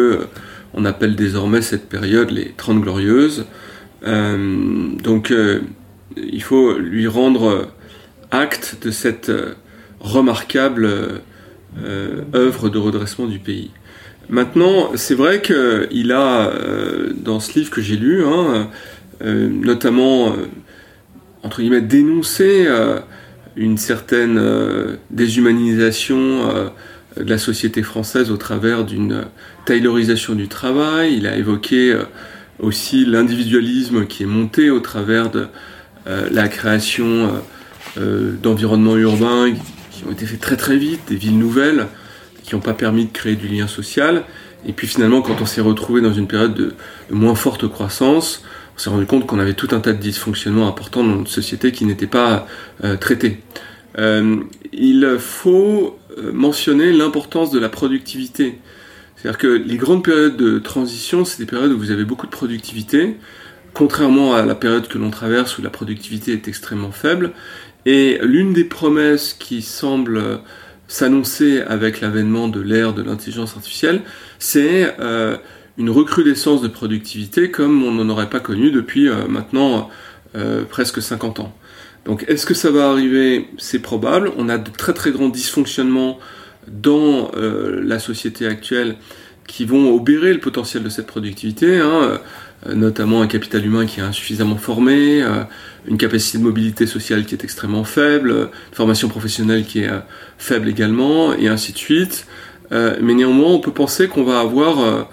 on 0.74 0.86
appelle 0.86 1.16
désormais 1.16 1.62
cette 1.62 1.90
période 1.90 2.32
les 2.32 2.54
Trente 2.58 2.82
Glorieuses. 2.82 3.46
Euh, 4.06 4.90
donc 5.04 5.32
euh, 5.32 5.62
il 6.16 6.44
faut 6.44 6.78
lui 6.78 7.08
rendre 7.08 7.70
acte 8.32 8.78
de 8.84 8.92
cette 8.92 9.30
euh, 9.30 9.54
remarquable 10.00 10.90
œuvre 12.34 12.70
de 12.70 12.78
redressement 12.80 13.28
du 13.28 13.38
pays. 13.38 13.70
Maintenant, 14.30 14.92
c'est 14.96 15.14
vrai 15.14 15.42
qu'il 15.42 16.12
a, 16.12 16.52
dans 17.16 17.40
ce 17.40 17.60
livre 17.60 17.70
que 17.70 17.82
j'ai 17.82 17.96
lu, 17.96 18.24
hein, 18.26 18.68
notamment, 19.22 20.34
entre 21.44 21.62
guillemets, 21.62 21.82
dénoncé 21.82 22.68
une 23.56 23.78
certaine 23.78 24.42
déshumanisation 25.12 26.72
de 27.24 27.30
la 27.30 27.38
société 27.38 27.84
française 27.84 28.32
au 28.32 28.38
travers 28.38 28.84
d'une 28.84 29.26
taylorisation 29.66 30.36
du 30.36 30.48
travail. 30.48 31.16
Il 31.18 31.28
a 31.28 31.36
évoqué 31.36 31.92
euh, 31.92 32.04
aussi 32.60 33.06
l'individualisme 33.06 34.06
qui 34.06 34.24
est 34.24 34.28
monté 34.28 34.70
au 34.70 34.80
travers 34.80 35.30
de 35.30 35.48
euh, 36.08 36.28
la 36.32 36.48
création 36.48 37.32
euh, 37.98 38.34
d'environnements 38.42 38.98
urbains 38.98 39.54
qui 39.92 40.06
ont 40.06 40.12
été 40.12 40.26
faits 40.26 40.40
très 40.40 40.58
très 40.58 40.78
vite, 40.78 41.02
des 41.08 41.16
villes 41.16 41.38
nouvelles 41.38 41.88
qui 42.44 42.56
n'ont 42.56 42.62
pas 42.62 42.74
permis 42.74 43.06
de 43.06 43.12
créer 43.12 43.36
du 43.36 43.48
lien 43.48 43.68
social. 43.68 44.24
Et 44.66 44.74
puis 44.74 44.88
finalement, 44.88 45.22
quand 45.22 45.42
on 45.42 45.46
s'est 45.46 45.62
retrouvé 45.62 46.02
dans 46.02 46.14
une 46.14 46.28
période 46.28 46.54
de, 46.54 46.74
moins 47.10 47.36
forte 47.36 47.68
croissance, 47.68 48.44
on 48.76 48.80
s'est 48.80 48.90
rendu 48.90 49.06
compte 49.06 49.28
qu'on 49.28 49.40
avait 49.40 49.54
tout 49.54 49.68
un 49.72 49.80
tas 49.80 49.92
de 49.92 50.00
dysfonctionnements 50.00 50.68
importants 50.68 51.04
dans 51.04 51.18
notre 51.18 51.30
société 51.30 51.72
qui 51.72 51.86
n'étaient 51.86 52.08
pas 52.08 52.48
traités. 53.00 53.42
il 53.98 55.18
faut 55.20 56.00
mentionner 56.34 56.92
l'importance 56.92 57.52
de 57.52 57.60
la 57.60 57.70
productivité. 57.70 58.60
C'est-à-dire 59.16 59.38
que 59.38 59.48
les 59.48 59.78
grandes 59.78 60.04
périodes 60.04 60.38
de 60.38 60.60
transition, 60.60 61.26
c'est 61.26 61.40
des 61.40 61.46
périodes 61.46 61.72
où 61.72 61.78
vous 61.78 61.92
avez 61.92 62.06
beaucoup 62.06 62.28
de 62.28 62.32
productivité, 62.32 63.18
contrairement 63.74 64.36
à 64.36 64.46
la 64.46 64.56
période 64.56 64.88
que 64.88 64.98
l'on 64.98 65.10
traverse 65.10 65.58
où 65.58 65.62
la 65.62 65.70
productivité 65.70 66.34
est 66.34 66.48
extrêmement 66.48 66.92
faible. 66.92 67.32
Et 67.86 68.20
l'une 68.22 68.54
des 68.54 68.64
promesses 68.64 69.34
qui 69.34 69.62
semble 69.62 70.40
s'annoncer 70.88 71.62
avec 71.62 72.02
l'avènement 72.02 72.48
de 72.48 72.62
l'ère 72.62 72.94
de 72.94 73.02
l'intelligence 73.02 73.56
artificielle, 73.56 74.02
c'est 74.40 74.96
euh, 75.00 75.38
une 75.78 75.90
recrudescence 75.90 76.62
de 76.62 76.68
productivité 76.68 77.50
comme 77.50 77.84
on 77.84 77.92
n'en 77.92 78.10
aurait 78.10 78.30
pas 78.30 78.40
connu 78.40 78.72
depuis 78.72 79.10
euh, 79.10 79.28
maintenant 79.28 79.90
presque 80.70 81.02
50 81.02 81.40
ans. 81.40 81.56
Donc 82.08 82.24
est-ce 82.30 82.46
que 82.46 82.54
ça 82.54 82.72
va 82.72 82.90
arriver? 82.90 83.50
C'est 83.58 83.80
probable. 83.80 84.32
On 84.38 84.48
a 84.48 84.58
de 84.58 84.72
très 84.72 84.94
très 84.94 85.12
grands 85.12 85.28
dysfonctionnements 85.28 86.18
dans 86.68 87.32
euh, 87.36 87.82
la 87.84 88.00
société 88.00 88.48
actuelle 88.48 88.96
qui 89.46 89.66
vont 89.66 89.94
obérer 89.94 90.34
le 90.34 90.40
potentiel 90.40 90.84
de 90.84 90.90
cette 90.90 91.06
productivité, 91.06 91.80
hein, 91.80 92.20
euh, 92.66 92.74
notamment 92.74 93.22
un 93.22 93.28
capital 93.28 93.66
humain 93.66 93.86
qui 93.86 94.00
est 94.00 94.04
insuffisamment 94.04 94.56
formé, 94.56 95.22
euh, 95.22 95.44
une 95.86 95.98
capacité 95.98 96.38
de 96.38 96.44
mobilité 96.44 96.86
sociale 96.88 97.26
qui 97.26 97.36
est 97.36 97.44
extrêmement 97.44 97.84
faible, 97.84 98.32
une 98.32 98.76
formation 98.76 99.10
professionnelle 99.10 99.66
qui 99.66 99.80
est 99.80 99.92
faible 100.38 100.70
également, 100.70 101.34
et 101.34 101.50
ainsi 101.50 101.74
de 101.74 101.78
suite. 101.78 102.26
mais 102.72 103.14
néanmoins, 103.14 103.52
on 103.52 103.60
peut 103.60 103.72
penser 103.72 104.10
qu'on 104.10 104.24
va 104.24 104.40
avoir 104.42 105.08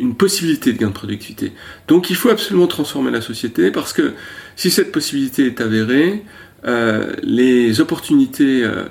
une 0.00 0.14
possibilité 0.14 0.72
de 0.72 0.78
gain 0.78 0.88
de 0.88 0.92
productivité. 0.92 1.52
Donc 1.86 2.10
il 2.10 2.16
faut 2.16 2.30
absolument 2.30 2.66
transformer 2.66 3.10
la 3.10 3.20
société 3.20 3.70
parce 3.70 3.92
que 3.92 4.12
si 4.56 4.70
cette 4.70 4.92
possibilité 4.92 5.46
est 5.46 5.60
avérée, 5.60 6.24
euh, 6.66 7.12
les 7.22 7.80
opportunités 7.80 8.64
euh, 8.64 8.84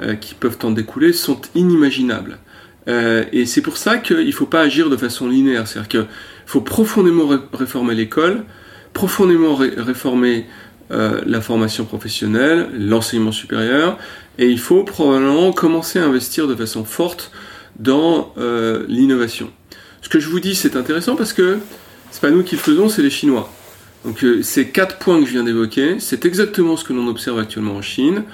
euh, 0.00 0.14
qui 0.14 0.34
peuvent 0.34 0.58
en 0.64 0.72
découler 0.72 1.12
sont 1.12 1.40
inimaginables. 1.54 2.38
et 2.88 3.46
c'est 3.46 3.62
pour 3.62 3.76
ça 3.76 3.98
qu'il 3.98 4.26
ne 4.26 4.32
faut 4.32 4.46
pas 4.46 4.62
agir 4.62 4.90
de 4.90 4.96
façon 4.96 5.28
linéaire. 5.28 5.68
C'est-à-dire 5.68 5.88
qu'il 5.88 6.06
faut 6.46 6.62
profondément 6.62 7.28
réformer 7.52 7.94
l'école, 7.94 8.44
profondément 8.92 9.54
réformer 9.54 10.46
la 10.90 11.40
formation 11.40 11.84
professionnelle, 11.84 12.68
l'enseignement 12.76 13.30
supérieur, 13.30 13.98
et 14.38 14.48
il 14.48 14.58
faut 14.58 14.82
probablement 14.82 15.52
commencer 15.52 16.00
à 16.00 16.04
investir 16.04 16.48
de 16.48 16.56
façon 16.56 16.84
forte 16.84 17.30
dans 17.78 18.34
l'innovation. 18.88 19.52
Ce 20.02 20.08
que 20.08 20.18
je 20.18 20.28
vous 20.28 20.40
dis, 20.40 20.54
c'est 20.54 20.76
intéressant 20.76 21.16
parce 21.16 21.32
que 21.32 21.58
c'est 22.10 22.20
pas 22.20 22.30
nous 22.30 22.42
qui 22.42 22.56
le 22.56 22.60
faisons, 22.60 22.88
c'est 22.88 23.02
les 23.02 23.10
Chinois. 23.10 23.50
Donc 24.04 24.24
euh, 24.24 24.42
ces 24.42 24.66
quatre 24.66 24.98
points 24.98 25.20
que 25.20 25.26
je 25.26 25.32
viens 25.32 25.44
d'évoquer, 25.44 26.00
c'est 26.00 26.24
exactement 26.24 26.76
ce 26.76 26.84
que 26.84 26.92
l'on 26.92 27.06
observe 27.06 27.38
actuellement 27.38 27.76
en 27.76 27.82
Chine. 27.82 28.24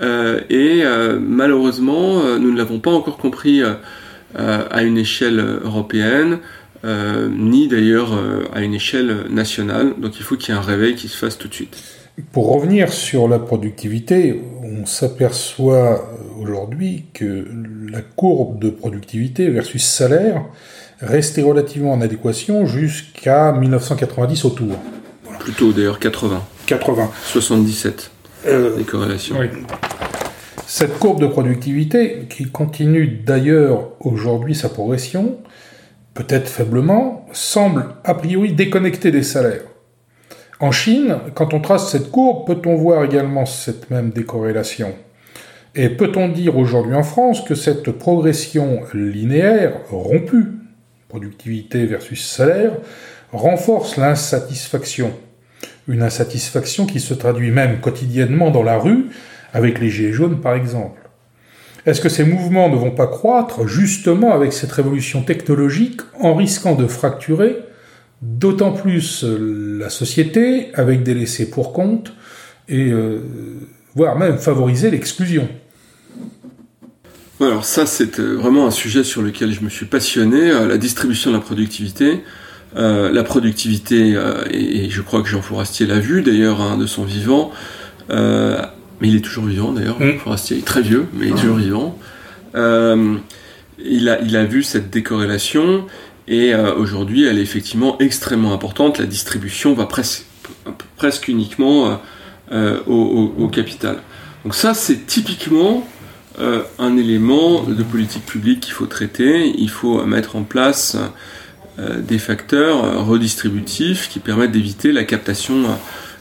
Euh, 0.00 0.40
et 0.48 0.80
euh, 0.82 1.18
malheureusement, 1.20 2.38
nous 2.38 2.50
ne 2.50 2.56
l'avons 2.56 2.80
pas 2.80 2.90
encore 2.90 3.18
compris 3.18 3.62
à 4.34 4.82
une 4.82 4.96
échelle 4.96 5.40
européenne, 5.62 6.38
ni 6.84 7.68
d'ailleurs 7.68 8.18
à 8.54 8.62
une 8.62 8.74
échelle 8.74 9.24
nationale. 9.28 9.94
Donc 9.98 10.18
il 10.18 10.22
faut 10.22 10.36
qu'il 10.36 10.54
y 10.54 10.56
ait 10.56 10.60
un 10.60 10.64
réveil 10.64 10.94
qui 10.94 11.08
se 11.08 11.16
fasse 11.16 11.36
tout 11.36 11.48
de 11.48 11.54
suite. 11.54 11.76
Pour 12.32 12.52
revenir 12.52 12.92
sur 12.92 13.28
la 13.28 13.38
productivité, 13.38 14.40
on 14.62 14.86
s'aperçoit 14.86 16.08
aujourd'hui 16.40 17.04
que 17.12 17.44
la 17.90 18.02
courbe 18.02 18.60
de 18.60 18.70
productivité 18.70 19.48
versus 19.48 19.82
salaire 19.82 20.44
restait 21.00 21.42
relativement 21.42 21.92
en 21.92 22.00
adéquation 22.00 22.66
jusqu'à 22.66 23.52
1990 23.52 24.44
autour. 24.44 24.76
Plutôt 25.38 25.72
d'ailleurs 25.72 25.98
80. 25.98 26.42
80. 26.66 27.10
77. 27.24 28.10
Euh, 28.46 28.76
les 28.76 28.84
corrélations. 28.84 29.36
Cette 30.66 30.98
courbe 30.98 31.20
de 31.20 31.26
productivité, 31.26 32.26
qui 32.28 32.46
continue 32.46 33.06
d'ailleurs 33.08 33.90
aujourd'hui 34.00 34.54
sa 34.54 34.68
progression, 34.68 35.38
peut-être 36.14 36.48
faiblement, 36.48 37.26
semble 37.32 37.86
a 38.04 38.14
priori 38.14 38.52
déconnectée 38.52 39.10
des 39.10 39.22
salaires. 39.22 39.64
En 40.60 40.70
Chine, 40.72 41.16
quand 41.34 41.54
on 41.54 41.60
trace 41.60 41.90
cette 41.90 42.10
courbe, 42.10 42.46
peut-on 42.46 42.76
voir 42.76 43.04
également 43.04 43.46
cette 43.46 43.90
même 43.90 44.10
décorrélation? 44.10 44.94
Et 45.74 45.88
peut-on 45.88 46.28
dire 46.28 46.56
aujourd'hui 46.56 46.94
en 46.94 47.02
France 47.02 47.42
que 47.42 47.54
cette 47.54 47.90
progression 47.92 48.82
linéaire, 48.92 49.72
rompue, 49.90 50.59
productivité 51.10 51.84
versus 51.84 52.26
salaire, 52.26 52.72
renforce 53.32 53.98
l'insatisfaction 53.98 55.12
une 55.90 56.02
insatisfaction 56.02 56.86
qui 56.86 57.00
se 57.00 57.14
traduit 57.14 57.50
même 57.50 57.80
quotidiennement 57.80 58.50
dans 58.50 58.62
la 58.62 58.78
rue, 58.78 59.06
avec 59.52 59.80
les 59.80 59.90
Gilets 59.90 60.12
jaunes 60.12 60.40
par 60.40 60.54
exemple. 60.54 61.00
Est-ce 61.86 62.00
que 62.00 62.08
ces 62.08 62.24
mouvements 62.24 62.68
ne 62.68 62.76
vont 62.76 62.90
pas 62.90 63.06
croître 63.06 63.66
justement 63.66 64.32
avec 64.32 64.52
cette 64.52 64.70
révolution 64.70 65.22
technologique 65.22 66.00
en 66.20 66.34
risquant 66.34 66.74
de 66.74 66.86
fracturer 66.86 67.56
d'autant 68.22 68.72
plus 68.72 69.24
la 69.24 69.88
société 69.88 70.68
avec 70.74 71.02
des 71.02 71.14
laissés 71.14 71.50
pour 71.50 71.72
compte 71.72 72.12
et 72.68 72.90
euh, 72.90 73.20
voire 73.94 74.16
même 74.16 74.36
favoriser 74.36 74.90
l'exclusion? 74.90 75.48
Alors 77.40 77.64
ça, 77.64 77.86
c'est 77.86 78.20
euh, 78.20 78.34
vraiment 78.34 78.66
un 78.66 78.70
sujet 78.70 79.04
sur 79.04 79.22
lequel 79.22 79.52
je 79.52 79.62
me 79.62 79.68
suis 79.68 79.86
passionné, 79.86 80.50
euh, 80.50 80.66
la 80.66 80.76
distribution 80.76 81.30
de 81.30 81.36
la 81.36 81.42
productivité. 81.42 82.22
Euh, 82.76 83.10
la 83.10 83.24
productivité, 83.24 84.14
euh, 84.14 84.44
et, 84.50 84.90
je 84.90 85.02
crois 85.02 85.22
que 85.22 85.28
Jean 85.28 85.42
Fourastier 85.42 85.86
l'a 85.86 85.98
vu 85.98 86.22
d'ailleurs 86.22 86.60
hein, 86.60 86.76
de 86.76 86.86
son 86.86 87.02
vivant, 87.02 87.50
euh, 88.10 88.62
mais 89.00 89.08
il 89.08 89.16
est 89.16 89.20
toujours 89.20 89.44
vivant 89.44 89.72
d'ailleurs, 89.72 89.98
Jean 89.98 90.14
mm. 90.14 90.18
Fourastier 90.18 90.58
est 90.58 90.64
très 90.64 90.82
vieux, 90.82 91.06
mais 91.12 91.26
il 91.26 91.32
est 91.32 91.36
toujours 91.36 91.56
vivant. 91.56 91.98
il, 92.54 94.08
a, 94.08 94.20
il 94.20 94.36
a 94.36 94.44
vu 94.44 94.62
cette 94.62 94.90
décorrélation, 94.90 95.86
et 96.28 96.54
aujourd'hui 96.54 97.24
elle 97.24 97.38
est 97.38 97.42
effectivement 97.42 97.98
extrêmement 97.98 98.52
importante, 98.54 98.98
la 98.98 99.06
distribution 99.06 99.74
va 99.74 99.86
presque, 99.86 100.26
presque 100.96 101.26
uniquement 101.26 102.00
au, 102.52 103.32
au, 103.36 103.48
capital. 103.48 103.96
Donc 104.44 104.54
ça 104.54 104.74
c'est 104.74 105.06
typiquement 105.06 105.84
un 106.38 106.96
élément 106.96 107.64
de 107.64 107.82
politique 107.82 108.24
publique 108.24 108.60
qu'il 108.60 108.72
faut 108.72 108.86
traiter, 108.86 109.52
il 109.58 109.68
faut 109.68 110.04
mettre 110.06 110.36
en 110.36 110.42
place 110.42 110.96
euh, 111.80 112.00
des 112.00 112.18
facteurs 112.18 112.84
euh, 112.84 112.98
redistributifs 112.98 114.08
qui 114.08 114.18
permettent 114.18 114.50
d'éviter 114.50 114.92
la 114.92 115.04
captation 115.04 115.54
euh, 115.54 115.68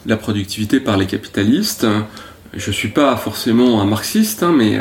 de 0.06 0.10
la 0.10 0.16
productivité 0.16 0.80
par 0.80 0.96
les 0.96 1.06
capitalistes. 1.06 1.88
Je 2.54 2.70
ne 2.70 2.74
suis 2.74 2.90
pas 2.90 3.16
forcément 3.18 3.82
un 3.82 3.86
marxiste, 3.86 4.44
hein, 4.44 4.54
mais 4.56 4.80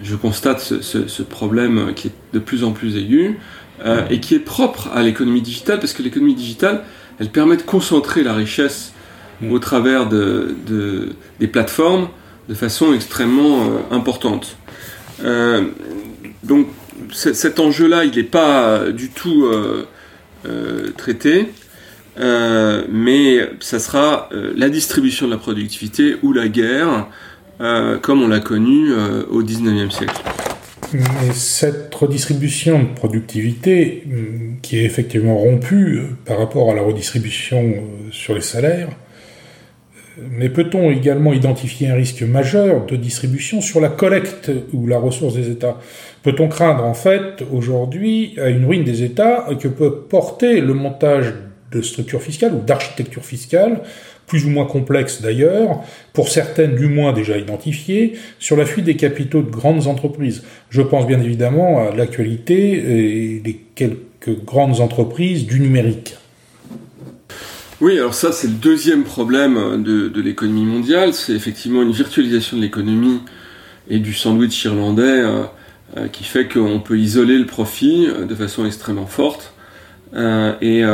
je 0.00 0.16
constate 0.16 0.60
ce, 0.60 1.22
problème 1.22 1.92
qui 1.94 2.08
est 2.08 2.12
de 2.32 2.38
plus 2.38 2.64
en 2.64 2.72
plus 2.72 2.96
aigu 2.96 3.38
et 4.10 4.20
qui 4.20 4.34
est 4.34 4.40
propre 4.40 4.88
à 4.94 5.02
l'économie 5.02 5.42
digitale, 5.42 5.78
parce 5.78 5.92
que 5.92 6.02
l'économie 6.02 6.34
digitale, 6.34 6.82
elle 7.20 7.28
permet 7.28 7.56
de 7.56 7.62
concentrer 7.62 8.22
la 8.24 8.34
richesse 8.34 8.92
mm. 9.42 9.52
au 9.52 9.58
travers 9.58 10.08
de, 10.08 10.56
des 11.38 11.46
plateformes 11.46 12.08
de 12.48 12.54
façon 12.54 12.94
extrêmement 12.94 13.68
importante. 13.90 14.56
Donc 15.22 16.66
cet 17.12 17.60
enjeu-là, 17.60 18.04
il 18.04 18.16
n'est 18.16 18.22
pas 18.24 18.90
du 18.90 19.10
tout 19.10 19.48
euh, 20.46 20.92
traité, 20.98 21.46
euh, 22.20 22.84
mais 22.92 23.38
ça 23.60 23.78
sera 23.78 24.28
euh, 24.32 24.52
la 24.58 24.68
distribution 24.68 25.24
de 25.24 25.30
la 25.30 25.38
productivité 25.38 26.16
ou 26.22 26.34
la 26.34 26.48
guerre, 26.48 27.08
comme 28.02 28.22
on 28.22 28.28
l'a 28.28 28.40
connu 28.40 28.92
au 29.30 29.42
19e 29.42 29.90
siècle. 29.90 30.22
Cette 31.32 31.94
redistribution 31.94 32.80
de 32.80 32.94
productivité, 32.94 34.04
qui 34.60 34.78
est 34.78 34.84
effectivement 34.84 35.38
rompue 35.38 36.02
par 36.26 36.38
rapport 36.38 36.72
à 36.72 36.74
la 36.74 36.82
redistribution 36.82 37.76
sur 38.10 38.34
les 38.34 38.42
salaires, 38.42 38.90
Mais 40.30 40.48
peut-on 40.48 40.90
également 40.90 41.32
identifier 41.32 41.88
un 41.88 41.94
risque 41.94 42.22
majeur 42.22 42.86
de 42.86 42.96
distribution 42.96 43.60
sur 43.60 43.80
la 43.80 43.88
collecte 43.88 44.50
ou 44.72 44.86
la 44.86 44.98
ressource 44.98 45.34
des 45.34 45.50
États? 45.50 45.78
Peut-on 46.22 46.48
craindre 46.48 46.84
en 46.84 46.94
fait 46.94 47.42
aujourd'hui 47.52 48.36
une 48.36 48.64
ruine 48.64 48.84
des 48.84 49.02
États 49.02 49.46
que 49.60 49.68
peut 49.68 50.02
porter 50.08 50.60
le 50.60 50.74
montage 50.74 51.34
de 51.72 51.82
structures 51.82 52.22
fiscales 52.22 52.54
ou 52.54 52.60
d'architecture 52.60 53.24
fiscale, 53.24 53.80
plus 54.26 54.46
ou 54.46 54.50
moins 54.50 54.66
complexes 54.66 55.20
d'ailleurs, 55.20 55.80
pour 56.12 56.28
certaines 56.28 56.76
du 56.76 56.86
moins 56.86 57.12
déjà 57.12 57.36
identifiées, 57.36 58.14
sur 58.38 58.56
la 58.56 58.64
fuite 58.64 58.84
des 58.84 58.96
capitaux 58.96 59.42
de 59.42 59.50
grandes 59.50 59.88
entreprises? 59.88 60.44
Je 60.70 60.82
pense 60.82 61.06
bien 61.06 61.20
évidemment 61.20 61.80
à 61.80 61.94
l'actualité 61.94 62.72
et 62.72 63.42
les 63.44 63.60
quelques 63.74 64.44
grandes 64.44 64.80
entreprises 64.80 65.46
du 65.46 65.58
numérique. 65.58 66.16
Oui, 67.80 67.98
alors 67.98 68.14
ça 68.14 68.30
c'est 68.30 68.46
le 68.46 68.54
deuxième 68.54 69.02
problème 69.02 69.82
de, 69.82 70.20
l'économie 70.20 70.64
mondiale, 70.64 71.12
c'est 71.12 71.32
effectivement 71.32 71.82
une 71.82 71.90
virtualisation 71.90 72.56
de 72.56 72.62
l'économie 72.62 73.20
et 73.90 73.98
du 73.98 74.14
sandwich 74.14 74.64
irlandais 74.64 75.02
euh, 75.02 75.42
euh, 75.96 76.06
qui 76.06 76.22
fait 76.22 76.46
qu'on 76.46 76.78
peut 76.78 76.96
isoler 76.96 77.36
le 77.36 77.46
profit 77.46 78.06
euh, 78.06 78.26
de 78.26 78.34
façon 78.36 78.64
extrêmement 78.64 79.06
forte. 79.06 79.54
et 80.14 80.84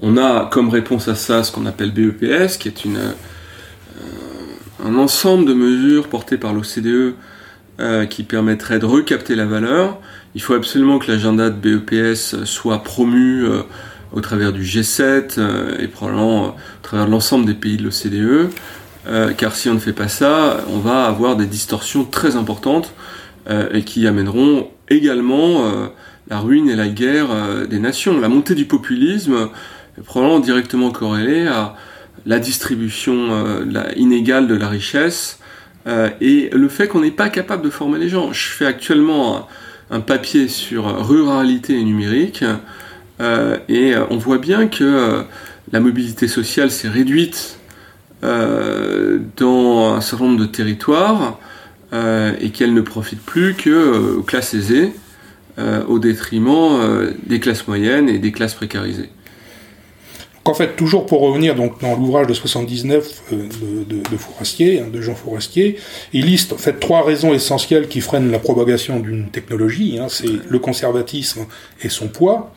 on 0.00 0.16
a 0.16 0.48
comme 0.50 0.70
réponse 0.70 1.08
à 1.08 1.14
ça 1.14 1.44
ce 1.44 1.52
qu'on 1.52 1.66
appelle 1.66 1.90
BEPS, 1.90 2.56
qui 2.56 2.68
est 2.68 2.84
une, 2.86 2.98
un 4.84 4.94
ensemble 4.94 5.44
de 5.44 5.52
mesures 5.52 6.08
portées 6.08 6.38
par 6.38 6.54
l'OCDE 6.54 7.14
qui 8.08 8.22
permettrait 8.22 8.78
de 8.78 8.86
recapter 8.86 9.34
la 9.34 9.44
valeur. 9.44 9.98
Il 10.34 10.40
faut 10.42 10.54
absolument 10.54 10.98
que 10.98 11.10
l'agenda 11.10 11.50
de 11.50 11.56
BEPS 11.56 12.44
soit 12.44 12.82
promu 12.82 13.44
au 14.12 14.20
travers 14.20 14.52
du 14.52 14.62
G7 14.62 15.38
euh, 15.38 15.78
et 15.78 15.88
probablement 15.88 16.44
euh, 16.44 16.48
au 16.48 16.82
travers 16.82 17.06
de 17.06 17.10
l'ensemble 17.10 17.46
des 17.46 17.54
pays 17.54 17.76
de 17.76 17.84
l'OCDE, 17.84 18.50
euh, 19.08 19.32
car 19.32 19.54
si 19.54 19.68
on 19.68 19.74
ne 19.74 19.78
fait 19.78 19.92
pas 19.92 20.08
ça, 20.08 20.58
on 20.68 20.78
va 20.78 21.06
avoir 21.06 21.36
des 21.36 21.46
distorsions 21.46 22.04
très 22.04 22.36
importantes 22.36 22.92
et 23.72 23.84
qui 23.84 24.08
amèneront 24.08 24.70
également 24.88 25.70
la 26.28 26.40
ruine 26.40 26.68
et 26.68 26.74
la 26.74 26.88
guerre 26.88 27.28
des 27.70 27.78
nations. 27.78 28.20
La 28.20 28.28
montée 28.28 28.56
du 28.56 28.64
populisme 28.64 29.50
est 29.96 30.02
probablement 30.02 30.40
directement 30.40 30.90
corrélée 30.90 31.46
à 31.46 31.76
la 32.24 32.40
distribution 32.40 33.64
inégale 33.94 34.48
de 34.48 34.56
la 34.56 34.68
richesse 34.68 35.38
et 36.20 36.50
le 36.52 36.68
fait 36.68 36.88
qu'on 36.88 37.02
n'est 37.02 37.12
pas 37.12 37.28
capable 37.28 37.62
de 37.62 37.70
former 37.70 38.00
les 38.00 38.08
gens. 38.08 38.32
Je 38.32 38.48
fais 38.48 38.66
actuellement 38.66 39.46
un 39.92 40.00
papier 40.00 40.48
sur 40.48 41.06
ruralité 41.06 41.78
et 41.78 41.84
numérique. 41.84 42.42
Euh, 43.20 43.58
et 43.68 43.94
euh, 43.94 44.04
on 44.10 44.18
voit 44.18 44.38
bien 44.38 44.68
que 44.68 44.84
euh, 44.84 45.22
la 45.72 45.80
mobilité 45.80 46.28
sociale 46.28 46.70
s'est 46.70 46.88
réduite 46.88 47.58
dans 48.22 49.94
un 49.94 50.00
certain 50.00 50.24
nombre 50.24 50.40
de 50.40 50.46
territoires 50.46 51.38
et 51.92 52.50
qu'elle 52.50 52.74
ne 52.74 52.80
profite 52.80 53.20
plus 53.20 53.54
que 53.54 54.16
aux 54.16 54.22
classes 54.22 54.54
aisées 54.54 54.92
au 55.86 56.00
détriment 56.00 57.12
des 57.24 57.38
classes 57.38 57.68
moyennes 57.68 58.08
et 58.08 58.18
des 58.18 58.32
classes 58.32 58.54
précarisées. 58.54 59.10
En 60.44 60.54
fait, 60.54 60.74
toujours 60.74 61.06
pour 61.06 61.20
revenir 61.20 61.54
donc 61.54 61.80
dans 61.80 61.94
l'ouvrage 61.94 62.26
de 62.26 62.34
79 62.34 63.22
de, 63.30 64.16
Fourastier, 64.16 64.80
hein, 64.80 64.86
de 64.92 65.00
Jean 65.00 65.14
Fourastier, 65.14 65.76
il 66.12 66.26
liste 66.26 66.52
en 66.52 66.58
fait 66.58 66.80
trois 66.80 67.04
raisons 67.04 67.34
essentielles 67.34 67.86
qui 67.86 68.00
freinent 68.00 68.30
la 68.30 68.38
propagation 68.38 68.98
d'une 68.98 69.28
technologie. 69.28 69.98
Hein. 70.00 70.06
c'est 70.08 70.48
le 70.48 70.58
conservatisme 70.58 71.46
et 71.82 71.88
son 71.88 72.08
poids. 72.08 72.52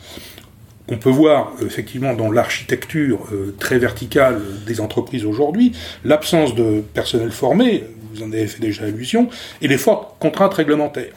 On 0.92 0.98
peut 0.98 1.10
voir 1.10 1.54
euh, 1.62 1.66
effectivement 1.66 2.14
dans 2.14 2.32
l'architecture 2.32 3.28
euh, 3.32 3.56
très 3.60 3.78
verticale 3.78 4.42
des 4.66 4.82
entreprises 4.82 5.26
aujourd'hui 5.26 5.74
l'absence 6.04 6.56
de 6.56 6.82
personnel 6.94 7.32
formé, 7.32 7.84
vous 8.14 8.24
en 8.24 8.32
avez 8.32 8.48
fait 8.48 8.60
déjà 8.60 8.86
allusion, 8.86 9.30
et 9.62 9.68
les 9.68 9.78
fortes 9.78 10.16
contraintes 10.20 10.56
réglementaires. 10.56 11.14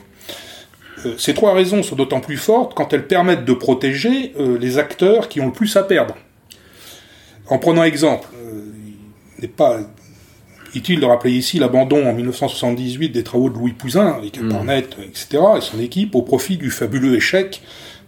Euh, 1.07 1.15
ces 1.17 1.33
trois 1.33 1.55
raisons 1.55 1.83
sont 1.83 1.97
d'autant 1.97 2.21
plus 2.21 2.37
fortes 2.37 2.75
quand 2.75 2.93
elles 2.93 3.07
permettent 3.07 3.45
de 3.45 3.55
protéger 3.55 4.35
les 4.39 4.79
acteurs 4.79 5.29
qui 5.29 5.41
ont 5.41 5.47
le 5.47 5.53
plus 5.53 5.75
à 5.77 5.83
perdre. 5.83 6.17
En 7.49 7.59
prenant 7.59 7.85
exemple, 7.85 8.29
il 9.39 9.43
n'est 9.43 9.49
pas 9.49 9.81
utile 10.75 11.01
de 11.01 11.07
rappeler 11.07 11.33
ici 11.33 11.59
l'abandon 11.59 12.07
en 12.09 12.13
1978 12.13 13.11
des 13.11 13.25
travaux 13.25 13.51
de 13.51 13.55
Louis 13.55 13.73
Pouzin 13.73 14.07
avec 14.07 14.39
Internet, 14.39 14.97
mmh. 14.97 15.03
etc., 15.03 15.43
et 15.57 15.61
son 15.61 15.81
équipe 15.81 16.15
au 16.15 16.23
profit 16.23 16.57
du 16.57 16.71
fabuleux 16.71 17.15
échec 17.15 17.63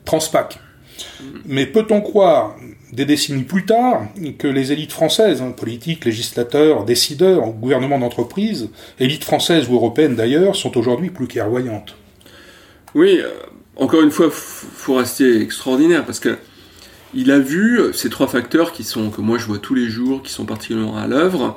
Transpac. 0.05 0.59
Mais 1.47 1.67
peut-on 1.67 2.01
croire, 2.01 2.57
des 2.93 3.05
décennies 3.05 3.43
plus 3.43 3.65
tard, 3.65 4.07
que 4.39 4.47
les 4.47 4.73
élites 4.73 4.93
françaises, 4.93 5.43
hein, 5.43 5.51
politiques, 5.51 6.05
législateurs, 6.05 6.85
décideurs, 6.85 7.51
gouvernements 7.51 7.99
d'entreprise, 7.99 8.69
élites 9.01 9.25
françaises 9.25 9.69
ou 9.69 9.75
européennes 9.75 10.15
d'ailleurs, 10.15 10.57
sont 10.57 10.77
aujourd'hui 10.77 11.11
plus 11.11 11.27
clairvoyantes? 11.27 11.97
Oui, 12.95 13.19
euh, 13.21 13.31
encore 13.77 14.03
une 14.03 14.11
fois, 14.11 14.29
Fourastier 14.31 15.39
est 15.39 15.43
extraordinaire 15.43 16.05
parce 16.05 16.21
que 16.21 16.39
il 17.17 17.31
a 17.31 17.39
vu 17.39 17.81
ces 17.93 18.11
trois 18.11 18.27
facteurs 18.27 18.73
qui 18.73 18.83
sont 18.83 19.11
que 19.11 19.21
moi 19.21 19.39
je 19.39 19.47
vois 19.47 19.59
tous 19.59 19.75
les 19.75 19.89
jours, 19.89 20.23
qui 20.23 20.33
sont 20.33 20.45
particulièrement 20.45 20.97
à 20.97 21.07
l'œuvre, 21.07 21.57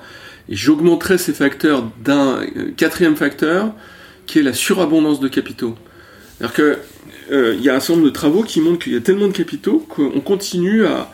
et 0.49 0.55
j'augmenterai 0.55 1.17
ces 1.17 1.33
facteurs 1.33 1.89
d'un 2.03 2.41
euh, 2.41 2.71
quatrième 2.75 3.15
facteur 3.15 3.73
qui 4.25 4.39
est 4.39 4.43
la 4.43 4.53
surabondance 4.53 5.19
de 5.19 5.27
capitaux. 5.27 5.75
C'est-à-dire 6.37 6.55
que 6.55 6.77
euh, 7.31 7.55
y 7.59 7.69
a 7.69 7.75
un 7.75 7.79
certain 7.79 7.93
nombre 7.93 8.05
de 8.05 8.13
travaux 8.13 8.43
qui 8.43 8.61
montrent 8.61 8.79
qu'il 8.79 8.93
y 8.93 8.97
a 8.97 9.01
tellement 9.01 9.27
de 9.27 9.33
capitaux 9.33 9.79
qu'on 9.89 10.21
continue 10.21 10.85
à, 10.85 11.09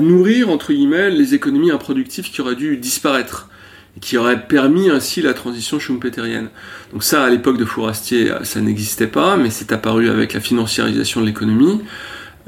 nourrir, 0.00 0.50
entre 0.50 0.72
guillemets, 0.72 1.10
les 1.10 1.34
économies 1.34 1.70
improductives 1.70 2.28
qui 2.28 2.40
auraient 2.40 2.56
dû 2.56 2.76
disparaître 2.76 3.48
et 3.96 4.00
qui 4.00 4.16
auraient 4.16 4.46
permis 4.48 4.90
ainsi 4.90 5.22
la 5.22 5.32
transition 5.32 5.78
schumpeterienne. 5.78 6.48
Donc 6.92 7.04
ça, 7.04 7.22
à 7.22 7.30
l'époque 7.30 7.56
de 7.56 7.64
Fourastier, 7.64 8.32
ça 8.42 8.60
n'existait 8.60 9.06
pas, 9.06 9.36
mais 9.36 9.50
c'est 9.50 9.70
apparu 9.70 10.10
avec 10.10 10.32
la 10.32 10.40
financiarisation 10.40 11.20
de 11.20 11.26
l'économie. 11.26 11.80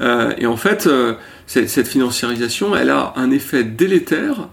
Euh, 0.01 0.33
et 0.37 0.45
en 0.47 0.57
fait, 0.57 0.87
euh, 0.87 1.13
cette, 1.47 1.87
financiarisation, 1.87 2.75
elle 2.75 2.89
a 2.89 3.13
un 3.15 3.31
effet 3.31 3.63
délétère 3.63 4.49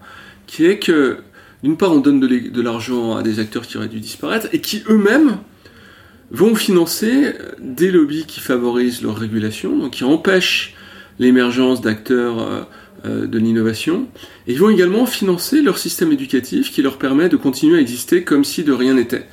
qui 0.47 0.67
est 0.67 0.79
que, 0.79 1.19
d'une 1.65 1.77
part, 1.77 1.93
on 1.93 1.99
donne 1.99 2.21
de 2.21 2.63
l'argent 2.63 3.17
à 3.17 3.23
des 3.23 3.41
acteurs 3.41 3.67
qui 3.67 3.77
auraient 3.77 3.89
dû 3.89 4.01
disparaître 4.01 4.49
et 4.53 4.61
qui 4.61 4.85
eux-mêmes 4.89 5.39
vont 6.31 6.55
financer 6.55 7.35
des 7.59 7.91
lobbies 7.91 8.25
qui 8.27 8.41
favorisent 8.41 9.03
leur 9.03 9.17
régulation, 9.17 9.77
donc 9.77 9.93
qui 9.93 10.05
empêchent 10.05 10.75
l'émergence 11.19 11.81
d'acteurs 11.81 12.41
euh, 12.41 12.61
euh, 13.05 13.27
de 13.27 13.39
l'innovation, 13.39 14.09
et 14.47 14.53
ils 14.53 14.59
vont 14.59 14.71
également 14.71 15.07
financer 15.07 15.63
leur 15.63 15.79
système 15.79 16.13
éducatif 16.13 16.73
qui 16.73 16.83
leur 16.83 16.99
permet 16.99 17.29
de 17.29 17.37
continuer 17.37 17.79
à 17.79 17.81
exister 17.81 18.25
comme 18.25 18.45
si 18.45 18.65
de 18.65 18.73
rien 18.73 18.95
n'était. 18.95 19.27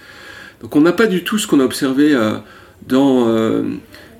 Donc 0.61 0.75
on 0.75 0.81
n'a 0.81 0.91
pas 0.91 1.07
du 1.07 1.23
tout 1.23 1.37
ce 1.37 1.47
qu'on 1.47 1.59
a 1.59 1.63
observé 1.63 2.13
euh, 2.13 2.37
dans 2.87 3.27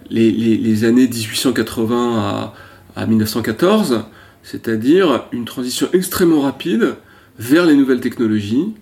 les, 0.09 0.83
années 0.83 1.07
1880 1.07 2.53
à 2.95 3.05
1914, 3.05 4.03
c'est-à-dire 4.43 5.25
une 5.31 5.45
transition 5.45 5.87
extrêmement 5.93 6.41
rapide 6.41 6.95
vers 7.37 7.65
les 7.65 7.75
nouvelles 7.75 7.99
technologies, 7.99 8.73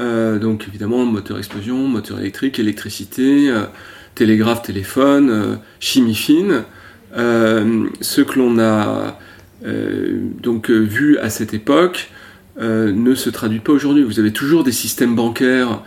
euh, 0.00 0.38
donc 0.38 0.66
évidemment 0.66 1.04
moteur 1.04 1.38
explosion, 1.38 1.86
moteur 1.86 2.18
électrique, 2.18 2.58
électricité, 2.58 3.50
euh, 3.50 3.64
télégraphe, 4.14 4.62
téléphone, 4.62 5.30
euh, 5.30 5.56
chimie 5.78 6.14
fine. 6.14 6.64
ce 7.14 8.20
que 8.22 8.38
l'on 8.38 8.58
a 8.58 9.18
donc 10.42 10.70
vu 10.70 11.18
à 11.18 11.28
cette 11.28 11.52
époque 11.52 12.10
ne 12.58 13.14
se 13.14 13.28
traduit 13.28 13.58
pas 13.58 13.72
aujourd'hui. 13.72 14.04
Vous 14.04 14.18
avez 14.20 14.32
toujours 14.32 14.64
des 14.64 14.72
systèmes 14.72 15.14
bancaires 15.14 15.82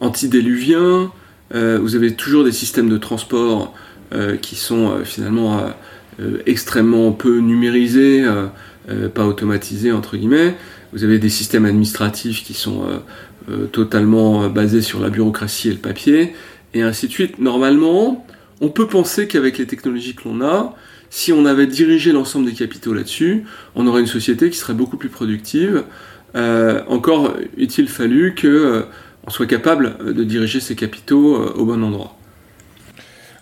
antidéluviens, 0.00 1.10
vous 1.52 1.94
avez 1.94 2.14
toujours 2.14 2.44
des 2.44 2.52
systèmes 2.52 2.90
de 2.90 2.98
transport 2.98 3.72
qui 4.42 4.56
sont 4.56 5.04
finalement 5.04 5.70
extrêmement 6.44 7.12
peu 7.12 7.38
numérisés, 7.38 8.26
pas 9.14 9.26
automatisés 9.26 9.92
entre 9.92 10.16
guillemets. 10.16 10.56
Vous 10.92 11.04
avez 11.04 11.18
des 11.18 11.30
systèmes 11.30 11.64
administratifs 11.64 12.42
qui 12.42 12.54
sont 12.54 12.82
totalement 13.72 14.44
euh, 14.44 14.48
basé 14.48 14.82
sur 14.82 15.00
la 15.00 15.10
bureaucratie 15.10 15.68
et 15.68 15.72
le 15.72 15.78
papier, 15.78 16.34
et 16.72 16.82
ainsi 16.82 17.08
de 17.08 17.12
suite. 17.12 17.38
Normalement, 17.38 18.26
on 18.60 18.68
peut 18.68 18.86
penser 18.86 19.28
qu'avec 19.28 19.58
les 19.58 19.66
technologies 19.66 20.14
que 20.14 20.28
l'on 20.28 20.40
a, 20.40 20.74
si 21.10 21.32
on 21.32 21.46
avait 21.46 21.66
dirigé 21.66 22.12
l'ensemble 22.12 22.46
des 22.46 22.54
capitaux 22.54 22.94
là-dessus, 22.94 23.44
on 23.74 23.86
aurait 23.86 24.00
une 24.00 24.06
société 24.06 24.50
qui 24.50 24.56
serait 24.56 24.74
beaucoup 24.74 24.96
plus 24.96 25.08
productive. 25.08 25.84
Euh, 26.34 26.82
encore 26.88 27.34
est-il 27.56 27.88
fallu 27.88 28.34
que 28.34 28.84
on 29.26 29.30
soit 29.30 29.46
capable 29.46 30.12
de 30.12 30.24
diriger 30.24 30.60
ces 30.60 30.74
capitaux 30.74 31.36
au 31.36 31.64
bon 31.64 31.82
endroit. 31.82 32.16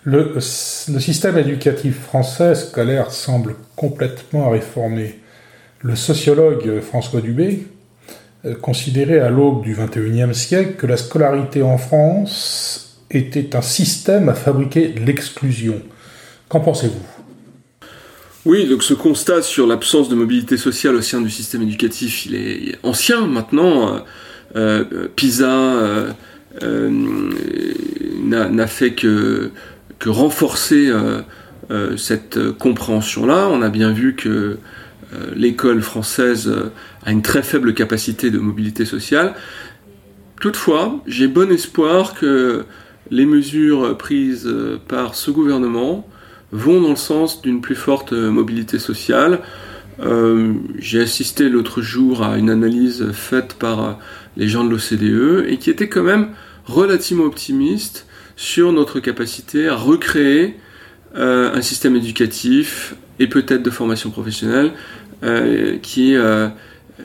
Le, 0.04 0.34
le, 0.34 0.40
système 0.40 1.38
éducatif 1.38 1.98
français 1.98 2.54
scolaire 2.54 3.10
semble 3.10 3.56
complètement 3.74 4.46
à 4.46 4.50
réformer. 4.50 5.18
Le 5.80 5.96
sociologue 5.96 6.80
François 6.80 7.20
Dubé 7.20 7.66
euh, 8.44 8.56
considéré 8.56 9.20
à 9.20 9.30
l'aube 9.30 9.62
du 9.62 9.74
XXIe 9.74 10.34
siècle 10.34 10.74
que 10.76 10.86
la 10.86 10.96
scolarité 10.96 11.62
en 11.62 11.78
France 11.78 12.98
était 13.10 13.54
un 13.54 13.62
système 13.62 14.28
à 14.28 14.34
fabriquer 14.34 14.94
l'exclusion. 15.06 15.80
Qu'en 16.48 16.58
pensez-vous? 16.58 17.06
Oui, 18.44 18.68
donc 18.68 18.82
ce 18.82 18.94
constat 18.94 19.42
sur 19.42 19.68
l'absence 19.68 20.08
de 20.08 20.16
mobilité 20.16 20.56
sociale 20.56 20.96
au 20.96 21.02
sein 21.02 21.20
du 21.20 21.30
système 21.30 21.62
éducatif, 21.62 22.26
il 22.26 22.34
est 22.34 22.78
ancien 22.82 23.28
maintenant. 23.28 24.04
PISA 25.14 26.14
n'a 26.60 28.66
fait 28.66 28.94
que, 28.94 29.52
que 30.00 30.08
renforcer 30.08 30.90
cette 31.96 32.50
compréhension-là. 32.58 33.48
On 33.52 33.62
a 33.62 33.68
bien 33.68 33.92
vu 33.92 34.16
que 34.16 34.58
l'école 35.36 35.80
française 35.80 36.52
a 37.04 37.12
une 37.12 37.22
très 37.22 37.42
faible 37.42 37.74
capacité 37.74 38.30
de 38.30 38.38
mobilité 38.38 38.84
sociale. 38.84 39.34
Toutefois, 40.40 41.00
j'ai 41.06 41.28
bon 41.28 41.50
espoir 41.52 42.14
que 42.14 42.64
les 43.10 43.26
mesures 43.26 43.96
prises 43.96 44.52
par 44.88 45.14
ce 45.14 45.30
gouvernement 45.30 46.08
vont 46.52 46.80
dans 46.80 46.90
le 46.90 46.96
sens 46.96 47.42
d'une 47.42 47.60
plus 47.60 47.74
forte 47.74 48.12
mobilité 48.12 48.78
sociale. 48.78 49.40
Euh, 50.00 50.54
j'ai 50.78 51.00
assisté 51.00 51.48
l'autre 51.48 51.82
jour 51.82 52.22
à 52.22 52.38
une 52.38 52.50
analyse 52.50 53.10
faite 53.12 53.54
par 53.54 53.98
les 54.36 54.48
gens 54.48 54.64
de 54.64 54.70
l'OCDE 54.70 55.46
et 55.48 55.58
qui 55.58 55.70
était 55.70 55.88
quand 55.88 56.02
même 56.02 56.28
relativement 56.64 57.24
optimiste 57.24 58.06
sur 58.36 58.72
notre 58.72 59.00
capacité 59.00 59.68
à 59.68 59.74
recréer 59.74 60.56
euh, 61.16 61.54
un 61.54 61.60
système 61.60 61.94
éducatif 61.96 62.94
et 63.18 63.26
peut-être 63.26 63.62
de 63.62 63.70
formation 63.70 64.10
professionnelle 64.10 64.72
euh, 65.22 65.76
qui 65.82 66.16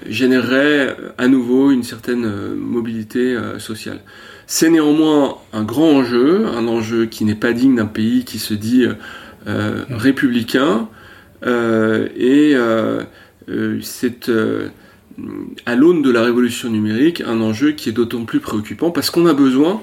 générerait 0.08 0.96
à 1.18 1.28
nouveau 1.28 1.72
une 1.72 1.84
certaine 1.84 2.56
mobilité 2.56 3.38
sociale. 3.60 4.00
C'est 4.46 4.70
néanmoins 4.70 5.38
un 5.52 5.64
grand 5.64 5.90
enjeu, 5.90 6.46
un 6.48 6.68
enjeu 6.68 7.06
qui 7.06 7.26
n'est 7.26 7.36
pas 7.36 7.54
digne 7.54 7.76
d'un 7.76 7.86
pays 7.86 8.24
qui 8.24 8.40
se 8.40 8.54
dit 8.54 8.86
euh, 9.48 9.84
républicain 9.90 10.90
euh, 11.46 12.08
et 12.18 12.54
euh, 12.56 13.04
c'est 13.82 14.30
à 15.66 15.76
l'aune 15.76 16.02
de 16.02 16.12
la 16.12 16.22
révolution 16.24 16.70
numérique 16.70 17.22
un 17.22 17.40
enjeu 17.40 17.72
qui 17.72 17.88
est 17.88 17.94
d'autant 17.94 18.26
plus 18.26 18.42
préoccupant 18.42 18.92
parce 18.92 19.10
qu'on 19.10 19.26
a 19.26 19.34
besoin 19.34 19.82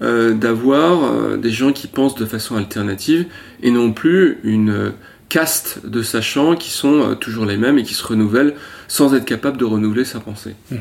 d'avoir 0.00 1.36
des 1.36 1.50
gens 1.50 1.72
qui 1.72 1.86
pensent 1.86 2.14
de 2.14 2.24
façon 2.24 2.56
alternative 2.56 3.26
et 3.62 3.70
non 3.70 3.92
plus 3.92 4.38
une 4.44 4.92
caste 5.30 5.86
de 5.86 6.02
sachants 6.02 6.56
qui 6.56 6.68
sont 6.68 7.16
toujours 7.18 7.46
les 7.46 7.56
mêmes 7.56 7.78
et 7.78 7.82
qui 7.82 7.94
se 7.94 8.04
renouvellent 8.04 8.54
sans 8.88 9.14
être 9.14 9.24
capables 9.24 9.56
de 9.56 9.64
renouveler 9.64 10.04
sa 10.04 10.20
pensée. 10.20 10.54
Hmm. 10.70 10.80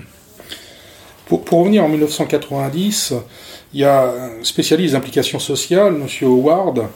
Pour, 1.28 1.46
pour, 1.46 1.60
revenir 1.60 1.86
en 1.86 1.90
1990, 1.90 3.14
il 3.74 3.80
y 3.80 3.86
a 3.86 4.10
un 4.10 4.44
spécialiste 4.44 4.94
d'implication 4.94 5.40
sociale, 5.40 5.96
M. 5.96 6.08
Howard, 6.28 6.88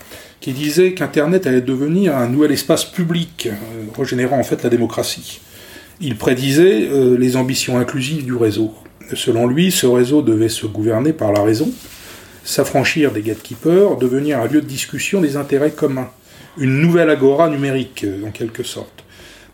qui 0.44 0.52
disait 0.52 0.94
qu'Internet 0.94 1.48
allait 1.48 1.62
devenir 1.62 2.18
un 2.18 2.28
nouvel 2.28 2.52
espace 2.52 2.84
public, 2.84 3.48
euh, 3.48 3.54
régénérant 3.98 4.38
en 4.38 4.44
fait 4.44 4.62
la 4.64 4.70
démocratie. 4.70 5.40
Il 6.02 6.18
prédisait 6.18 6.90
euh, 6.90 7.18
les 7.18 7.38
ambitions 7.38 7.78
inclusives 7.78 8.26
du 8.26 8.36
réseau. 8.36 8.74
Selon 9.14 9.48
lui, 9.48 9.72
ce 9.72 9.86
réseau 9.86 10.22
devait 10.22 10.50
se 10.50 10.66
gouverner 10.66 11.14
par 11.14 11.32
la 11.32 11.44
raison, 11.44 11.72
s'affranchir 12.44 13.12
des 13.12 13.22
gatekeepers, 13.22 13.96
devenir 13.98 14.40
un 14.40 14.48
lieu 14.48 14.62
de 14.62 14.68
discussion 14.68 15.22
des 15.22 15.38
intérêts 15.38 15.72
communs, 15.72 16.10
une 16.58 16.80
nouvelle 16.80 17.10
agora 17.10 17.50
numérique 17.50 18.04
euh, 18.04 18.26
en 18.28 18.32
quelque 18.32 18.64
sorte. 18.64 19.04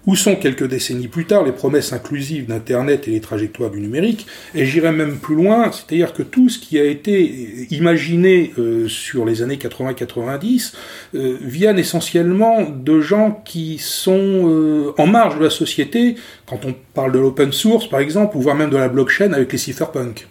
Où 0.10 0.16
sont 0.16 0.38
quelques 0.38 0.68
décennies 0.68 1.10
plus 1.10 1.26
tard 1.26 1.44
les 1.44 1.52
promesses 1.52 1.92
inclusives 1.92 2.48
d'Internet 2.48 3.08
et 3.08 3.12
les 3.12 3.20
trajectoires 3.20 3.70
du 3.70 3.82
numérique? 3.82 4.26
Et 4.56 4.66
j'irai 4.66 4.92
même 4.92 5.18
plus 5.18 5.36
loin, 5.36 5.72
c'est-à-dire 5.72 6.14
que 6.14 6.24
tout 6.24 6.48
ce 6.48 6.58
qui 6.58 6.80
a 6.80 6.86
été 6.86 7.68
imaginé 7.70 8.54
euh, 8.58 8.88
sur 8.88 9.26
les 9.26 9.42
années 9.42 9.58
80-90 9.58 10.74
euh, 11.16 11.38
viennent 11.42 11.78
essentiellement 11.78 12.64
de 12.64 13.02
gens 13.02 13.42
qui 13.44 13.78
sont 13.78 14.50
euh, 14.50 14.94
en 14.98 15.06
marge 15.06 15.38
de 15.38 15.44
la 15.44 15.50
société, 15.50 16.16
quand 16.48 16.66
on 16.66 16.74
parle 16.94 17.12
de 17.12 17.20
l'open 17.20 17.52
source 17.52 17.90
par 17.90 18.00
exemple, 18.00 18.38
ou 18.38 18.42
voire 18.42 18.56
même 18.56 18.70
de 18.70 18.78
la 18.78 18.88
blockchain 18.88 19.34
avec 19.34 19.52
les 19.52 19.58
cypherpunks. 19.58 20.28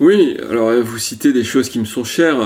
Oui, 0.00 0.36
alors 0.50 0.72
vous 0.82 0.98
citez 0.98 1.32
des 1.32 1.44
choses 1.44 1.68
qui 1.68 1.78
me 1.78 1.84
sont 1.84 2.02
chères. 2.02 2.38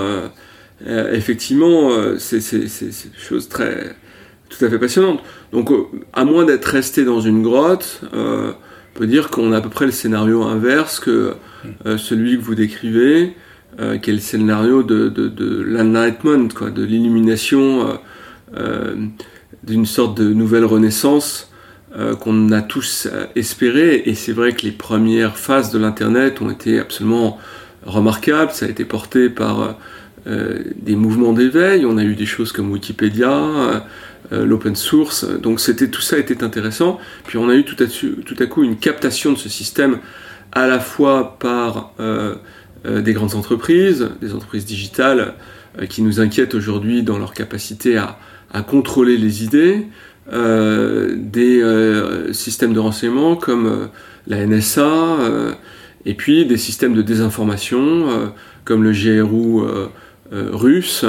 Effectivement, 0.85 1.91
c'est 2.19 2.39
des 2.51 3.19
choses 3.19 3.49
très 3.49 3.97
tout 4.49 4.65
à 4.65 4.71
fait 4.71 4.79
passionnante. 4.79 5.21
Donc, 5.53 5.71
euh, 5.71 5.85
à 6.13 6.25
moins 6.25 6.45
d'être 6.45 6.67
resté 6.67 7.05
dans 7.05 7.21
une 7.21 7.43
grotte, 7.43 8.03
euh, 8.15 8.53
on 8.95 8.99
peut 8.99 9.07
dire 9.07 9.31
qu'on 9.31 9.53
a 9.53 9.59
à 9.59 9.61
peu 9.61 9.69
près 9.69 9.87
le 9.87 9.93
scénario 9.93 10.43
inverse 10.43 11.01
que 11.01 11.35
euh, 11.85 11.99
celui 11.99 12.39
que 12.39 12.43
vous 12.43 12.55
décrivez, 12.55 13.35
qui 14.01 14.09
est 14.09 14.15
le 14.15 14.21
scénario 14.21 14.83
de, 14.83 15.11
de, 15.11 15.61
l'enlightenment, 15.61 16.49
quoi, 16.49 16.71
de 16.71 16.83
l'illumination, 16.83 17.99
d'une 19.65 19.85
sorte 19.85 20.17
de 20.17 20.33
nouvelle 20.33 20.65
renaissance 20.65 21.53
qu'on 22.21 22.53
a 22.53 22.63
tous 22.63 23.07
espéré. 23.35 24.03
Et 24.07 24.15
c'est 24.15 24.33
vrai 24.33 24.53
que 24.55 24.63
les 24.63 24.73
premières 24.73 25.37
phases 25.37 25.73
de 25.73 25.79
l'Internet 25.79 26.41
ont 26.41 26.49
été 26.49 26.79
absolument 26.81 27.39
remarquables. 27.85 28.51
Ça 28.53 28.65
a 28.65 28.71
été 28.71 28.87
porté 28.87 29.29
par 29.29 29.77
des 30.27 30.97
mouvements 30.97 31.33
d'éveil. 31.33 31.87
On 31.87 31.99
a 31.99 32.05
eu 32.05 32.17
des 32.17 32.27
choses 32.27 32.51
comme 32.51 32.73
Wikipédia. 32.73 33.83
Euh, 34.33 34.45
l'open 34.45 34.75
source. 34.75 35.25
Donc 35.25 35.61
c'était 35.61 35.89
tout 35.89 36.01
ça 36.01 36.19
était 36.19 36.43
intéressant. 36.43 36.99
Puis 37.27 37.39
on 37.39 37.49
a 37.49 37.55
eu 37.55 37.65
tout 37.65 37.77
à, 37.83 37.87
tout 37.87 38.37
à 38.39 38.47
coup 38.47 38.65
une 38.65 38.77
captation 38.77 39.33
de 39.33 39.39
ce 39.39 39.49
système 39.49 39.99
à 40.51 40.67
la 40.67 40.81
fois 40.81 41.39
par 41.39 41.93
euh, 42.01 42.35
euh, 42.87 43.03
des 43.03 43.13
grandes 43.13 43.37
entreprises, 43.37 44.09
des 44.21 44.35
entreprises 44.35 44.65
digitales 44.65 45.35
qui 45.91 46.03
nous 46.03 46.21
inquiètent 46.21 46.55
aujourd'hui 46.55 47.03
dans 47.03 47.19
leur 47.19 47.35
capacité 47.35 47.99
à, 47.99 48.19
à 48.53 48.63
contrôler 48.63 49.19
les 49.19 49.45
idées, 49.45 49.87
des 50.33 51.63
systèmes 52.33 52.73
de 52.73 52.79
renseignement 52.79 53.37
comme 53.37 53.91
la 54.27 54.47
NSA, 54.47 55.19
et 56.07 56.15
puis 56.15 56.47
des 56.47 56.57
systèmes 56.57 56.95
de 56.95 57.03
désinformation 57.03 58.33
comme 58.65 58.85
le 58.85 58.93
GRU 58.93 59.67
russe, 60.33 61.05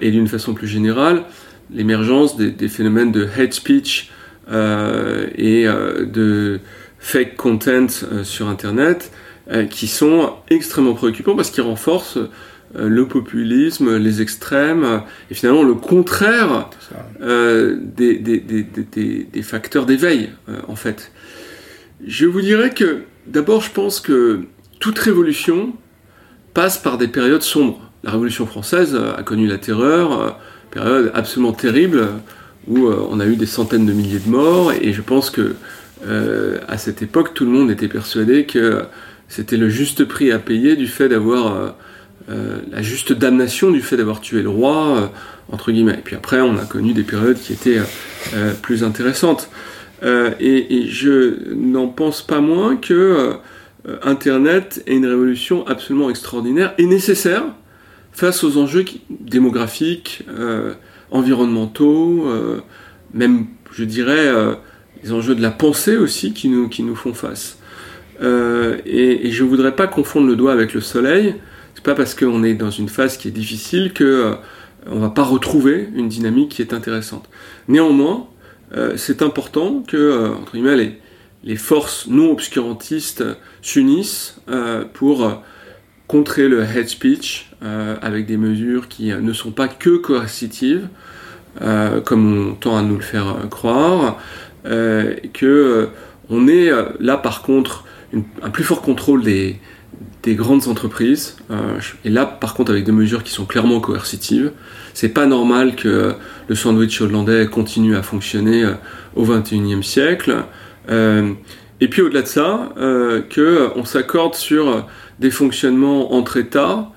et 0.00 0.10
d'une 0.10 0.26
façon 0.26 0.54
plus 0.54 0.68
générale, 0.68 1.24
l'émergence 1.72 2.36
des, 2.36 2.68
phénomènes 2.68 3.12
de 3.12 3.26
hate 3.36 3.52
speech 3.52 4.10
euh, 4.50 5.26
et 5.36 5.66
euh, 5.66 6.04
de 6.04 6.60
fake 6.98 7.36
content 7.36 7.86
euh, 8.12 8.24
sur 8.24 8.48
Internet 8.48 9.12
qui 9.70 9.88
sont 9.88 10.34
extrêmement 10.48 10.94
préoccupants 10.94 11.34
parce 11.34 11.50
qu'ils 11.50 11.64
renforcent 11.64 12.18
le 12.72 13.08
populisme, 13.08 13.96
les 13.96 14.22
extrêmes, 14.22 15.02
et 15.28 15.34
finalement 15.34 15.64
le 15.64 15.74
contraire 15.74 16.70
des, 17.18 18.16
des, 18.16 19.42
facteurs 19.42 19.86
d'éveil, 19.86 20.30
en 20.68 20.76
fait. 20.76 21.10
Je 22.06 22.26
vous 22.26 22.42
dirais 22.42 22.70
que, 22.70 23.02
d'abord, 23.26 23.60
je 23.60 23.72
pense 23.72 23.98
que 23.98 24.42
toute 24.78 25.00
révolution 25.00 25.72
passe 26.54 26.78
par 26.78 26.96
des 26.96 27.08
périodes 27.08 27.42
sombres. 27.42 27.89
La 28.02 28.10
Révolution 28.12 28.46
française 28.46 28.94
a 28.96 29.22
connu 29.22 29.46
la 29.46 29.58
terreur, 29.58 30.38
période 30.70 31.10
absolument 31.14 31.52
terrible 31.52 32.08
où 32.68 32.86
euh, 32.86 33.06
on 33.10 33.20
a 33.20 33.26
eu 33.26 33.36
des 33.36 33.46
centaines 33.46 33.86
de 33.86 33.92
milliers 33.92 34.18
de 34.18 34.28
morts 34.28 34.72
et 34.72 34.92
je 34.92 35.02
pense 35.02 35.30
que 35.30 35.54
euh, 36.06 36.58
à 36.68 36.78
cette 36.78 37.02
époque 37.02 37.34
tout 37.34 37.44
le 37.44 37.50
monde 37.50 37.70
était 37.70 37.88
persuadé 37.88 38.46
que 38.46 38.82
c'était 39.28 39.56
le 39.56 39.68
juste 39.68 40.04
prix 40.04 40.32
à 40.32 40.38
payer 40.38 40.76
du 40.76 40.86
fait 40.86 41.08
d'avoir 41.08 41.74
euh, 42.30 42.58
la 42.70 42.82
juste 42.82 43.12
damnation 43.12 43.70
du 43.70 43.80
fait 43.80 43.96
d'avoir 43.96 44.20
tué 44.20 44.42
le 44.42 44.48
roi 44.48 45.12
entre 45.50 45.72
guillemets. 45.72 45.94
Et 45.94 46.02
puis 46.02 46.16
après 46.16 46.40
on 46.40 46.56
a 46.58 46.64
connu 46.64 46.92
des 46.92 47.02
périodes 47.02 47.38
qui 47.38 47.52
étaient 47.52 47.80
plus 48.62 48.84
intéressantes. 48.84 49.50
Et, 50.02 50.76
et, 50.76 50.88
je 50.88 51.52
n'en 51.54 51.88
pense 51.88 52.22
pas 52.22 52.40
moins 52.40 52.76
que 52.76 53.34
Internet 54.02 54.82
est 54.86 54.94
une 54.94 55.06
révolution 55.06 55.66
absolument 55.66 56.08
extraordinaire 56.08 56.72
et 56.78 56.86
nécessaire 56.86 57.44
face 58.20 58.44
aux 58.44 58.58
enjeux 58.58 58.84
démographiques, 59.08 60.24
euh, 60.28 60.74
environnementaux, 61.10 62.26
euh, 62.26 62.60
même, 63.14 63.46
je 63.72 63.82
dirais, 63.82 64.26
euh, 64.26 64.56
les 65.02 65.12
enjeux 65.12 65.34
de 65.34 65.40
la 65.40 65.50
pensée 65.50 65.96
aussi 65.96 66.34
qui 66.34 66.50
nous, 66.50 66.68
qui 66.68 66.82
nous 66.82 66.94
font 66.94 67.14
face. 67.14 67.56
Et, 68.20 69.30
je 69.30 69.42
ne 69.42 69.48
voudrais 69.48 69.74
pas 69.74 69.86
confondre 69.86 70.26
le 70.26 70.36
doigt 70.36 70.52
avec 70.52 70.74
le 70.74 70.82
soleil. 70.82 71.36
C'est 71.74 71.82
pas 71.82 71.94
parce 71.94 72.14
qu'on 72.14 72.44
est 72.44 72.52
dans 72.52 72.70
une 72.70 72.90
phase 72.90 73.16
qui 73.16 73.28
est 73.28 73.30
difficile 73.30 73.94
que 73.94 74.34
on 74.86 74.98
va 74.98 75.08
pas 75.08 75.22
retrouver 75.22 75.88
une 75.94 76.10
dynamique 76.10 76.50
qui 76.50 76.60
est 76.60 76.74
intéressante. 76.74 77.30
Néanmoins, 77.68 78.26
c'est 78.96 79.22
important 79.22 79.82
que 79.88 80.34
les 81.44 81.56
forces 81.56 82.08
non 82.08 82.30
obscurantistes 82.30 83.24
s'unissent 83.62 84.36
pour 84.92 85.42
contrer 86.10 86.48
le 86.48 86.64
head 86.64 86.88
speech 86.88 87.46
euh, 87.62 87.94
avec 88.02 88.26
des 88.26 88.36
mesures 88.36 88.88
qui 88.88 89.12
ne 89.12 89.32
sont 89.32 89.52
pas 89.52 89.68
que 89.68 89.90
coercitives, 89.90 90.88
euh, 91.62 92.00
comme 92.00 92.48
on 92.48 92.54
tend 92.54 92.76
à 92.76 92.82
nous 92.82 92.96
le 92.96 93.02
faire 93.02 93.36
croire, 93.48 94.18
euh, 94.66 95.14
que 95.32 95.88
on 96.28 96.48
est 96.48 96.68
là 96.98 97.16
par 97.16 97.42
contre 97.42 97.84
un 98.42 98.50
plus 98.50 98.64
fort 98.64 98.82
contrôle 98.82 99.22
des, 99.22 99.60
des 100.24 100.34
grandes 100.34 100.66
entreprises, 100.66 101.36
et 102.04 102.10
là 102.10 102.26
par 102.26 102.54
contre 102.54 102.72
avec 102.72 102.82
des 102.82 102.92
mesures 102.92 103.22
qui 103.22 103.30
sont 103.32 103.44
clairement 103.44 103.78
coercitives. 103.78 104.50
C'est 104.94 105.10
pas 105.10 105.26
normal 105.26 105.76
que 105.76 106.14
le 106.48 106.54
sandwich 106.56 107.00
hollandais 107.00 107.46
continue 107.46 107.94
à 107.94 108.02
fonctionner 108.02 108.64
au 109.14 109.24
XXIe 109.24 109.84
siècle. 109.84 110.38
et 110.88 111.88
puis 111.88 112.02
au-delà 112.02 112.22
de 112.22 112.26
ça, 112.26 112.72
qu'on 113.32 113.84
s'accorde 113.84 114.34
sur 114.34 114.86
des 115.20 115.30
fonctionnements 115.30 116.14
entre 116.14 116.36
États 116.36 116.90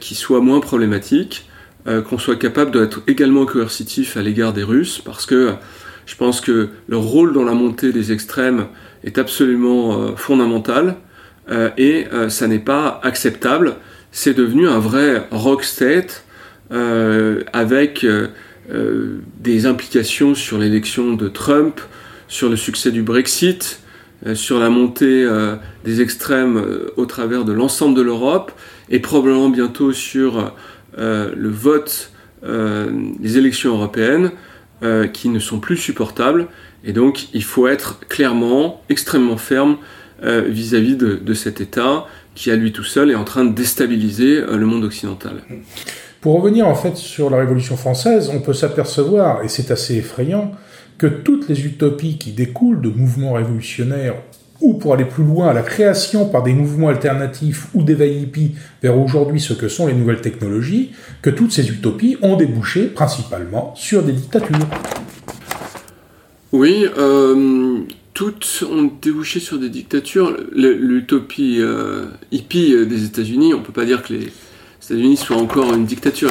qui 0.00 0.14
soient 0.14 0.40
moins 0.40 0.60
problématiques, 0.60 1.48
qu'on 1.84 2.16
soit 2.16 2.36
capable 2.36 2.70
d'être 2.70 3.02
également 3.06 3.44
coercitif 3.44 4.16
à 4.16 4.22
l'égard 4.22 4.54
des 4.54 4.62
Russes, 4.62 5.02
parce 5.04 5.26
que 5.26 5.54
je 6.06 6.16
pense 6.16 6.40
que 6.40 6.70
leur 6.88 7.02
rôle 7.02 7.32
dans 7.32 7.44
la 7.44 7.54
montée 7.54 7.92
des 7.92 8.12
extrêmes 8.12 8.66
est 9.04 9.18
absolument 9.18 10.00
euh, 10.00 10.16
fondamental 10.16 10.96
euh, 11.50 11.70
et 11.76 12.06
euh, 12.12 12.28
ça 12.28 12.46
n'est 12.46 12.58
pas 12.58 13.00
acceptable. 13.02 13.76
C'est 14.10 14.34
devenu 14.34 14.68
un 14.68 14.78
vrai 14.78 15.26
rock 15.30 15.64
state 15.64 16.24
avec 17.52 18.06
des 19.40 19.66
implications 19.66 20.34
sur 20.34 20.56
l'élection 20.56 21.12
de 21.12 21.28
Trump, 21.28 21.82
sur 22.28 22.48
le 22.48 22.56
succès 22.56 22.90
du 22.90 23.02
Brexit, 23.02 23.81
sur 24.34 24.58
la 24.58 24.70
montée 24.70 25.26
des 25.84 26.00
extrêmes 26.00 26.62
au 26.96 27.06
travers 27.06 27.44
de 27.44 27.52
l'ensemble 27.52 27.96
de 27.96 28.02
l'Europe 28.02 28.52
et 28.88 29.00
probablement 29.00 29.48
bientôt 29.48 29.92
sur 29.92 30.52
le 30.96 31.48
vote 31.48 32.12
des 32.42 33.38
élections 33.38 33.74
européennes. 33.74 34.30
Euh, 34.82 35.06
qui 35.06 35.28
ne 35.28 35.38
sont 35.38 35.60
plus 35.60 35.76
supportables. 35.76 36.48
Et 36.82 36.92
donc, 36.92 37.32
il 37.34 37.44
faut 37.44 37.68
être 37.68 38.00
clairement, 38.08 38.82
extrêmement 38.88 39.36
ferme 39.36 39.76
euh, 40.24 40.40
vis-à-vis 40.48 40.96
de, 40.96 41.34
cet 41.34 41.60
État 41.60 42.06
qui, 42.34 42.50
à 42.50 42.56
lui 42.56 42.72
tout 42.72 42.82
seul, 42.82 43.12
est 43.12 43.14
en 43.14 43.22
train 43.22 43.44
de 43.44 43.54
déstabiliser 43.54 44.38
euh, 44.38 44.56
le 44.56 44.66
monde 44.66 44.82
occidental. 44.82 45.34
Pour 46.20 46.34
revenir 46.34 46.66
en 46.66 46.74
fait 46.74 46.96
sur 46.96 47.30
la 47.30 47.36
Révolution 47.36 47.76
française, 47.76 48.28
on 48.34 48.40
peut 48.40 48.54
s'apercevoir, 48.54 49.44
et 49.44 49.48
c'est 49.48 49.70
assez 49.70 49.98
effrayant, 49.98 50.50
que 51.02 51.08
toutes 51.08 51.48
les 51.48 51.66
utopies 51.66 52.16
qui 52.16 52.30
découlent 52.30 52.80
de 52.80 52.88
mouvements 52.88 53.32
révolutionnaires 53.32 54.14
ou 54.60 54.74
pour 54.74 54.94
aller 54.94 55.04
plus 55.04 55.24
loin, 55.24 55.52
la 55.52 55.62
création 55.62 56.28
par 56.28 56.44
des 56.44 56.52
mouvements 56.52 56.90
alternatifs 56.90 57.66
ou 57.74 57.82
d'éveil 57.82 58.22
hippie 58.22 58.52
vers 58.84 58.96
aujourd'hui 58.96 59.40
ce 59.40 59.52
que 59.52 59.66
sont 59.66 59.88
les 59.88 59.94
nouvelles 59.94 60.20
technologies, 60.20 60.92
que 61.20 61.30
toutes 61.30 61.50
ces 61.50 61.68
utopies 61.68 62.18
ont 62.22 62.36
débouché 62.36 62.84
principalement 62.84 63.74
sur 63.74 64.04
des 64.04 64.12
dictatures. 64.12 64.56
Oui, 66.52 66.86
euh, 66.96 67.80
toutes 68.14 68.64
ont 68.70 68.88
débouché 69.02 69.40
sur 69.40 69.58
des 69.58 69.70
dictatures. 69.70 70.36
L'utopie 70.54 71.56
euh, 71.58 72.04
hippie 72.30 72.76
des 72.86 73.06
États-Unis, 73.06 73.54
on 73.54 73.58
ne 73.58 73.64
peut 73.64 73.72
pas 73.72 73.86
dire 73.86 74.04
que 74.04 74.12
les 74.12 74.28
États-Unis 74.84 75.16
soient 75.16 75.38
encore 75.38 75.74
une 75.74 75.84
dictature. 75.84 76.30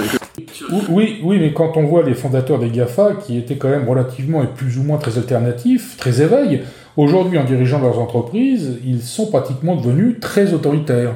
Oui, 0.90 1.20
oui, 1.24 1.40
mais 1.40 1.54
quand 1.54 1.76
on 1.76 1.84
voit 1.84 2.04
les 2.04 2.14
fondateurs 2.14 2.60
des 2.60 2.70
GAFA, 2.70 3.16
qui 3.16 3.38
étaient 3.38 3.58
quand 3.58 3.70
même 3.70 3.88
relativement 3.88 4.44
et 4.44 4.48
plus 4.48 4.78
ou 4.78 4.84
moins 4.84 4.98
très 4.98 5.18
alternatifs, 5.18 5.98
très 5.98 6.22
éveils, 6.22 6.62
Aujourd'hui, 6.98 7.38
en 7.38 7.46
dirigeant 7.46 7.80
leurs 7.80 8.00
entreprises, 8.00 8.78
ils 8.86 9.02
sont 9.02 9.28
pratiquement 9.28 9.76
devenus 9.78 10.20
très 10.20 10.54
autoritaires. 10.54 11.16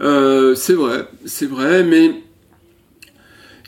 Euh, 0.00 0.54
c'est 0.54 0.74
vrai, 0.74 1.06
c'est 1.24 1.46
vrai, 1.46 1.82
mais 1.82 2.12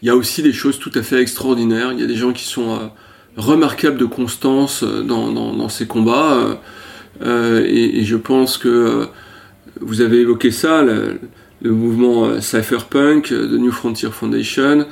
il 0.00 0.06
y 0.06 0.10
a 0.10 0.14
aussi 0.14 0.42
des 0.42 0.52
choses 0.52 0.78
tout 0.78 0.92
à 0.94 1.02
fait 1.02 1.20
extraordinaires. 1.20 1.92
Il 1.92 1.98
y 1.98 2.04
a 2.04 2.06
des 2.06 2.14
gens 2.14 2.32
qui 2.32 2.44
sont 2.44 2.70
euh, 2.70 2.86
remarquables 3.36 3.98
de 3.98 4.04
constance 4.04 4.84
euh, 4.84 5.02
dans, 5.02 5.68
ces 5.68 5.88
combats. 5.88 6.60
et, 7.20 8.04
je 8.04 8.16
pense 8.16 8.56
que 8.56 9.08
vous 9.80 10.02
avez 10.02 10.20
évoqué 10.20 10.52
ça, 10.52 10.84
mouvement 11.68 12.40
Cypherpunk, 12.40 13.32
de 13.32 13.58
New 13.58 13.72
Frontier 13.72 14.10
Foundation. 14.10 14.86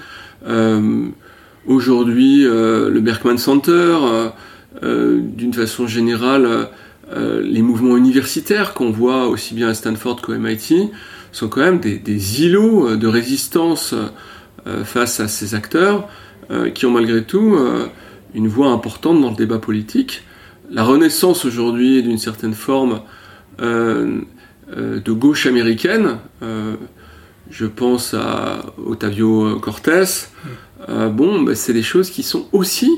Aujourd'hui, 1.67 2.45
le 2.45 3.01
Berkman 3.01 3.39
Center. 3.39 3.97
Euh, 4.83 5.21
d'une 5.21 5.55
façon 5.55 5.87
générale, 5.87 6.69
euh, 7.13 7.43
les 7.43 7.63
mouvements 7.63 7.97
universitaires 7.97 8.75
qu'on 8.75 8.91
voit 8.91 9.27
aussi 9.27 9.55
bien 9.55 9.69
à 9.69 9.75
Stanford 9.75 10.21
qu'au 10.21 10.35
MIT 10.35 10.91
sont 11.33 11.49
quand 11.49 11.63
même 11.63 11.81
des, 11.81 12.43
îlots 12.43 12.97
de 12.97 13.07
résistance 13.07 13.95
euh, 14.67 14.85
face 14.85 15.21
à 15.21 15.29
ces 15.29 15.55
acteurs 15.55 16.09
qui 16.75 16.87
ont 16.87 16.91
malgré 16.91 17.25
tout 17.25 17.59
une 18.33 18.49
voix 18.49 18.69
importante 18.69 19.21
dans 19.21 19.29
le 19.29 19.37
débat 19.37 19.59
politique. 19.59 20.23
La 20.71 20.83
renaissance 20.83 21.45
aujourd'hui 21.45 22.03
d'une 22.03 22.17
certaine 22.17 22.55
forme 22.55 23.03
de 24.77 25.13
gauche 25.13 25.47
américaine, 25.47 26.19
je 27.51 27.67
pense 27.67 28.15
à 28.15 28.75
Otavio 28.85 29.59
Cortés, 29.61 30.05
bon, 30.89 31.43
bah, 31.43 31.55
c'est 31.55 31.73
des 31.73 31.83
choses 31.83 32.11
qui 32.11 32.23
sont 32.23 32.47
aussi 32.53 32.91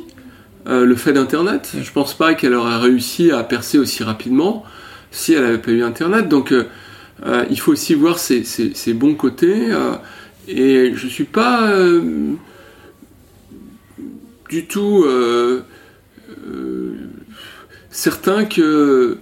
euh, 0.67 0.85
le 0.85 0.95
fait 0.95 1.13
d'Internet. 1.13 1.73
Je 1.81 1.91
pense 1.91 2.15
pas 2.15 2.35
qu'elle 2.35 2.55
aurait 2.55 2.77
réussi 2.77 3.31
à 3.31 3.43
percer 3.43 3.79
aussi 3.79 4.03
rapidement 4.03 4.65
si 5.11 5.33
elle 5.33 5.43
n'avait 5.43 5.59
pas 5.59 5.71
eu 5.71 5.83
Internet. 5.83 6.29
Donc 6.29 6.53
euh, 6.53 6.67
euh, 7.25 7.47
il 7.51 7.59
faut 7.59 7.73
aussi 7.73 7.95
voir 7.95 8.19
ses, 8.19 8.45
bons 8.95 9.15
côtés. 9.15 9.69
et 10.49 10.93
je 10.95 11.07
suis 11.09 11.25
pas 11.25 11.73
du 14.51 14.67
tout 14.67 15.07
certain 17.91 18.45
que 18.45 19.19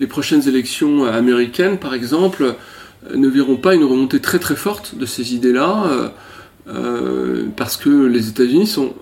les 0.00 0.06
prochaines 0.06 0.46
élections 0.48 1.04
américaines, 1.04 1.78
par 1.78 1.94
exemple, 1.94 2.54
ne 3.14 3.28
verront 3.28 3.56
pas 3.56 3.74
une 3.74 3.84
remontée 3.84 4.20
très 4.20 4.38
très 4.38 4.56
forte 4.56 4.96
de 4.96 5.06
ces 5.06 5.34
idées-là, 5.34 6.12
parce 7.56 7.76
que 7.76 8.06
les 8.06 8.28
États-Unis 8.28 8.66
sont 8.66 8.94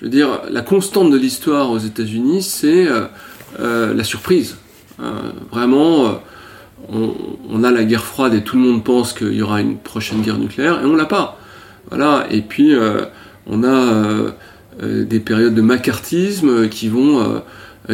je 0.00 0.06
veux 0.06 0.10
dire, 0.10 0.40
la 0.50 0.62
constante 0.62 1.10
de 1.10 1.18
l'histoire 1.18 1.70
aux 1.70 1.78
États-Unis, 1.78 2.42
c'est 2.42 2.86
euh, 2.86 3.04
euh, 3.60 3.92
la 3.92 4.02
surprise. 4.02 4.56
Euh, 4.98 5.10
vraiment, 5.50 6.22
on, 6.88 7.62
a 7.64 7.70
la 7.70 7.84
guerre 7.84 8.04
froide 8.04 8.32
et 8.32 8.42
tout 8.42 8.56
le 8.56 8.62
monde 8.62 8.82
pense 8.82 9.12
qu'il 9.12 9.34
y 9.34 9.42
aura 9.42 9.60
une 9.60 9.76
prochaine 9.76 10.22
guerre 10.22 10.38
nucléaire 10.38 10.80
et 10.80 10.86
on 10.86 10.96
l'a 10.96 11.04
pas. 11.04 11.38
Voilà. 11.90 12.26
Et 12.30 12.40
puis 12.40 12.74
on 13.46 13.62
a 13.62 14.32
des 14.82 15.20
périodes 15.20 15.54
de 15.54 15.60
macartisme 15.60 16.68
qui 16.68 16.88
vont 16.88 17.42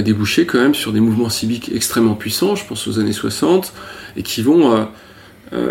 déboucher 0.02 0.46
quand 0.46 0.58
même 0.58 0.74
sur 0.74 0.92
des 0.92 1.00
mouvements 1.00 1.28
civiques 1.28 1.70
extrêmement 1.74 2.14
puissants. 2.14 2.56
Je 2.56 2.64
pense 2.66 2.86
aux 2.86 2.98
années 2.98 3.12
60 3.12 3.72
et 4.16 4.22
qui 4.22 4.42
vont 4.42 4.88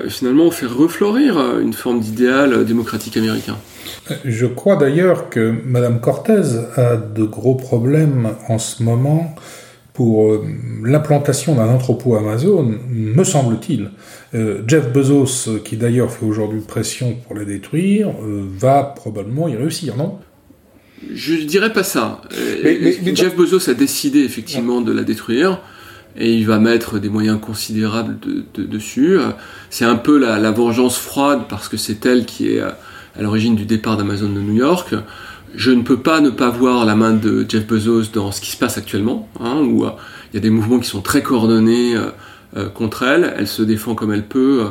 finalement 0.07 0.51
faire 0.51 0.75
refleurir 0.75 1.59
une 1.59 1.73
forme 1.73 1.99
d'idéal 1.99 2.65
démocratique 2.65 3.17
américain. 3.17 3.57
Je 4.23 4.45
crois 4.45 4.75
d'ailleurs 4.75 5.29
que 5.29 5.53
Madame 5.65 5.99
Cortez 5.99 6.41
a 6.77 6.95
de 6.95 7.23
gros 7.23 7.55
problèmes 7.55 8.29
en 8.47 8.57
ce 8.57 8.83
moment 8.83 9.35
pour 9.95 10.27
euh, 10.27 10.45
l'implantation 10.83 11.55
d'un 11.55 11.69
entrepôt 11.69 12.15
Amazon, 12.15 12.75
me 12.89 13.23
semble-t-il. 13.23 13.91
Euh, 14.35 14.61
Jeff 14.67 14.91
Bezos, 14.91 15.59
qui 15.63 15.77
d'ailleurs 15.77 16.11
fait 16.11 16.25
aujourd'hui 16.25 16.59
pression 16.59 17.15
pour 17.25 17.35
la 17.35 17.45
détruire, 17.45 18.09
euh, 18.09 18.45
va 18.57 18.83
probablement 18.83 19.47
y 19.47 19.55
réussir, 19.55 19.95
non? 19.95 20.19
Je 21.13 21.35
dirais 21.35 21.73
pas 21.73 21.83
ça. 21.83 22.21
Jeff 23.13 23.35
Bezos 23.35 23.69
a 23.69 23.73
décidé 23.73 24.19
effectivement 24.19 24.81
de 24.81 24.91
la 24.91 25.03
détruire 25.03 25.59
et 26.17 26.33
il 26.33 26.45
va 26.45 26.59
mettre 26.59 26.99
des 26.99 27.09
moyens 27.09 27.39
considérables 27.39 28.17
dessus. 28.57 29.17
C'est 29.69 29.85
un 29.85 29.97
peu 29.97 30.17
la, 30.17 30.51
vengeance 30.51 30.97
froide 30.97 31.43
parce 31.49 31.67
que 31.67 31.77
c'est 31.77 32.05
elle 32.05 32.25
qui 32.25 32.53
est 32.53 32.61
à 32.61 33.21
l'origine 33.21 33.55
du 33.55 33.65
départ 33.65 33.97
d'Amazon 33.97 34.29
de 34.29 34.39
New 34.39 34.55
York. 34.55 34.95
Je 35.55 35.71
ne 35.71 35.83
peux 35.83 35.99
pas 35.99 36.19
ne 36.19 36.29
pas 36.29 36.49
voir 36.49 36.85
la 36.85 36.95
main 36.95 37.13
de 37.13 37.45
Jeff 37.47 37.65
Bezos 37.65 38.11
dans 38.13 38.31
ce 38.31 38.41
qui 38.41 38.51
se 38.51 38.57
passe 38.57 38.77
actuellement, 38.77 39.29
hein, 39.39 39.61
où 39.61 39.85
euh, 39.85 39.91
il 40.31 40.35
y 40.35 40.37
a 40.37 40.41
des 40.41 40.49
mouvements 40.49 40.79
qui 40.79 40.89
sont 40.89 41.01
très 41.01 41.23
coordonnés 41.23 41.95
euh, 41.95 42.09
euh, 42.57 42.69
contre 42.69 43.03
elle, 43.03 43.33
elle 43.37 43.47
se 43.47 43.61
défend 43.61 43.95
comme 43.95 44.11
elle 44.11 44.27
peut, 44.27 44.65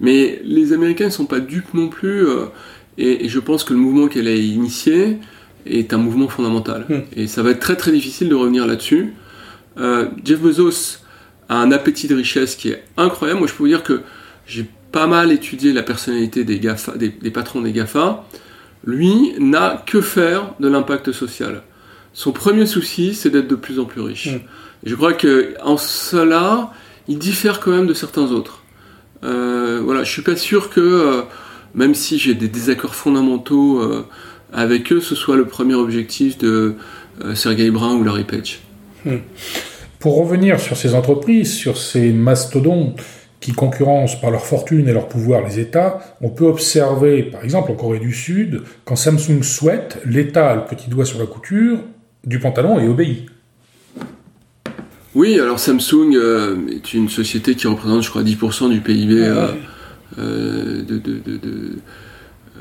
mais 0.00 0.40
les 0.44 0.72
Américains 0.72 1.06
ne 1.06 1.10
sont 1.10 1.26
pas 1.26 1.38
dupes 1.38 1.72
non 1.72 1.88
plus, 1.88 2.26
et, 2.98 3.28
je 3.28 3.38
pense 3.38 3.62
que 3.62 3.72
le 3.72 3.78
mouvement 3.78 4.08
qu'elle 4.08 4.26
a 4.26 4.34
initié 4.34 5.18
est 5.66 5.92
un 5.92 5.98
mouvement 5.98 6.28
fondamental. 6.28 6.86
Hmm. 6.88 7.00
Et 7.16 7.26
ça 7.26 7.42
va 7.42 7.50
être 7.50 7.60
très 7.60 7.76
très 7.76 7.92
difficile 7.92 8.28
de 8.28 8.34
revenir 8.34 8.66
là-dessus. 8.66 9.14
Jeff 10.24 10.40
Bezos 10.40 10.98
a 11.48 11.56
un 11.56 11.72
appétit 11.72 12.06
de 12.06 12.14
richesse 12.14 12.54
qui 12.54 12.68
est 12.68 12.84
incroyable. 12.96 13.40
Moi, 13.40 13.48
je 13.48 13.54
peux 13.54 13.64
vous 13.64 13.68
dire 13.68 13.82
que 13.82 14.02
j'ai 14.46 14.68
pas 14.94 15.08
mal 15.08 15.32
étudié 15.32 15.72
la 15.72 15.82
personnalité 15.82 16.44
des, 16.44 16.60
GAFA, 16.60 16.92
des, 16.96 17.10
patrons 17.32 17.60
des 17.60 17.72
GAFA, 17.72 18.24
lui 18.84 19.32
n'a 19.40 19.82
que 19.86 20.00
faire 20.00 20.54
de 20.60 20.68
l'impact 20.68 21.10
social. 21.10 21.62
Son 22.12 22.30
premier 22.30 22.64
souci, 22.64 23.12
c'est 23.14 23.30
d'être 23.30 23.48
de 23.48 23.56
plus 23.56 23.80
en 23.80 23.86
plus 23.86 24.00
riche. 24.00 24.28
Mm. 24.28 24.38
je 24.84 24.94
crois 24.94 25.12
que 25.12 25.54
en 25.64 25.76
cela, 25.76 26.70
il 27.08 27.18
diffère 27.18 27.58
quand 27.58 27.72
même 27.72 27.88
de 27.88 27.94
certains 27.94 28.30
autres. 28.30 28.62
Euh, 29.24 29.80
voilà, 29.84 30.04
je 30.04 30.12
suis 30.12 30.22
pas 30.22 30.36
sûr 30.36 30.70
que, 30.70 30.80
euh, 30.80 31.22
même 31.74 31.94
si 31.94 32.18
j'ai 32.18 32.34
des 32.34 32.46
désaccords 32.46 32.94
fondamentaux 32.94 33.80
euh, 33.80 34.06
avec 34.54 34.92
eux, 34.92 35.00
ce 35.00 35.14
soit 35.14 35.36
le 35.36 35.44
premier 35.44 35.74
objectif 35.74 36.38
de 36.38 36.74
Sergey 37.34 37.70
Brin 37.70 37.94
ou 37.94 38.04
Larry 38.04 38.24
Page. 38.24 38.60
Mm. 39.04 39.16
Pour 39.98 40.18
revenir 40.18 40.60
sur 40.60 40.76
ces 40.76 40.94
entreprises, 40.94 41.52
sur 41.52 41.78
ces 41.78 42.12
mastodontes 42.12 43.00
qui 43.40 43.52
concurrencent 43.52 44.20
par 44.20 44.30
leur 44.30 44.46
fortune 44.46 44.88
et 44.88 44.92
leur 44.92 45.08
pouvoir 45.08 45.46
les 45.46 45.60
États, 45.60 46.16
on 46.22 46.30
peut 46.30 46.46
observer, 46.46 47.24
par 47.24 47.44
exemple 47.44 47.70
en 47.72 47.74
Corée 47.74 47.98
du 47.98 48.12
Sud, 48.12 48.62
quand 48.84 48.96
Samsung 48.96 49.42
souhaite, 49.42 49.98
l'État 50.06 50.50
a 50.50 50.54
le 50.56 50.64
petit 50.64 50.88
doigt 50.88 51.04
sur 51.04 51.18
la 51.18 51.26
couture 51.26 51.78
du 52.24 52.38
pantalon 52.38 52.80
et 52.80 52.88
obéit. 52.88 53.26
Oui, 55.14 55.38
alors 55.38 55.58
Samsung 55.58 56.14
euh, 56.14 56.56
est 56.74 56.94
une 56.94 57.08
société 57.08 57.54
qui 57.54 57.66
représente, 57.66 58.02
je 58.02 58.10
crois, 58.10 58.22
10% 58.22 58.70
du 58.70 58.80
PIB 58.80 59.14
euh, 59.14 59.48
euh, 60.18 60.82
de, 60.82 60.98
de, 60.98 61.18
de, 61.18 61.38
Corée. 61.38 61.78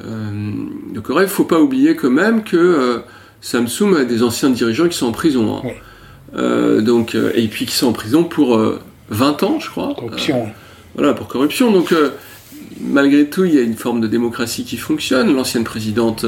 Il 0.02 0.94
ne 0.94 1.26
faut 1.28 1.44
pas 1.44 1.60
oublier 1.60 1.96
quand 1.96 2.10
même 2.10 2.44
que 2.44 3.02
Samsung 3.42 3.96
a 3.96 4.06
des 4.06 4.24
anciens 4.24 4.50
dirigeants 4.50 4.88
qui 4.88 4.98
sont 4.98 5.08
en 5.08 5.12
prison. 5.12 5.62
Hein. 6.36 6.82
donc, 6.82 7.16
et 7.16 7.48
puis 7.48 7.66
qui 7.66 7.76
sont 7.76 7.88
en 7.88 7.94
prison 7.94 8.24
pour 8.24 8.60
20 9.10 9.44
ans, 9.44 9.60
je 9.60 9.70
crois. 9.70 9.94
Corruption. 9.96 10.50
voilà, 10.96 11.14
pour 11.14 11.28
corruption. 11.28 11.72
Donc, 11.72 11.94
malgré 12.82 13.30
tout, 13.30 13.46
il 13.46 13.54
y 13.54 13.60
a 13.60 13.62
une 13.62 13.76
forme 13.76 14.02
de 14.02 14.08
démocratie 14.08 14.66
qui 14.66 14.78
fonctionne. 14.78 15.34
L'ancienne 15.36 15.64
présidente 15.64 16.26